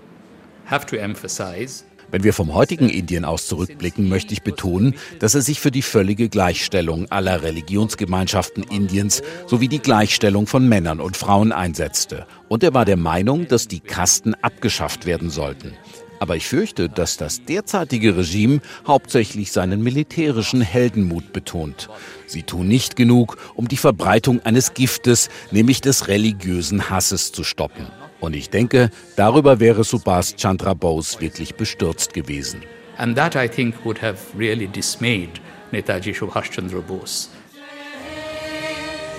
have 0.66 0.86
to 0.86 0.96
emphasize 0.96 1.84
wenn 2.14 2.22
wir 2.22 2.32
vom 2.32 2.54
heutigen 2.54 2.88
Indien 2.88 3.24
aus 3.24 3.48
zurückblicken, 3.48 4.08
möchte 4.08 4.34
ich 4.34 4.42
betonen, 4.42 4.94
dass 5.18 5.34
er 5.34 5.42
sich 5.42 5.58
für 5.58 5.72
die 5.72 5.82
völlige 5.82 6.28
Gleichstellung 6.28 7.10
aller 7.10 7.42
Religionsgemeinschaften 7.42 8.62
Indiens 8.62 9.20
sowie 9.48 9.66
die 9.66 9.80
Gleichstellung 9.80 10.46
von 10.46 10.68
Männern 10.68 11.00
und 11.00 11.16
Frauen 11.16 11.50
einsetzte. 11.50 12.28
Und 12.48 12.62
er 12.62 12.72
war 12.72 12.84
der 12.84 12.96
Meinung, 12.96 13.48
dass 13.48 13.66
die 13.66 13.80
Kasten 13.80 14.34
abgeschafft 14.34 15.06
werden 15.06 15.28
sollten. 15.28 15.72
Aber 16.20 16.36
ich 16.36 16.46
fürchte, 16.46 16.88
dass 16.88 17.16
das 17.16 17.44
derzeitige 17.44 18.16
Regime 18.16 18.60
hauptsächlich 18.86 19.50
seinen 19.50 19.82
militärischen 19.82 20.60
Heldenmut 20.60 21.32
betont. 21.32 21.88
Sie 22.26 22.44
tun 22.44 22.68
nicht 22.68 22.94
genug, 22.94 23.38
um 23.56 23.66
die 23.66 23.76
Verbreitung 23.76 24.40
eines 24.44 24.74
Giftes, 24.74 25.30
nämlich 25.50 25.80
des 25.80 26.06
religiösen 26.06 26.90
Hasses, 26.90 27.32
zu 27.32 27.42
stoppen. 27.42 27.86
Und 28.20 28.34
ich 28.34 28.50
denke, 28.50 28.90
darüber 29.16 29.60
wäre 29.60 29.84
Subhas 29.84 30.34
Chandra 30.36 30.74
Bose 30.74 31.20
wirklich 31.20 31.54
bestürzt 31.54 32.14
gewesen. 32.14 32.62
And 32.96 33.16
that 33.16 33.34
I 33.34 33.48
think 33.48 33.74
would 33.84 34.00
have 34.00 34.18
really 34.36 34.66
dismayed 34.66 35.40
Netaji 35.72 36.14
Subhash 36.14 36.50
Chandra 36.50 36.80
Bose. 36.80 37.28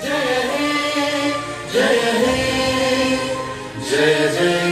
Jai 0.01 0.11
Jai 3.89 4.29
Jai 4.39 4.64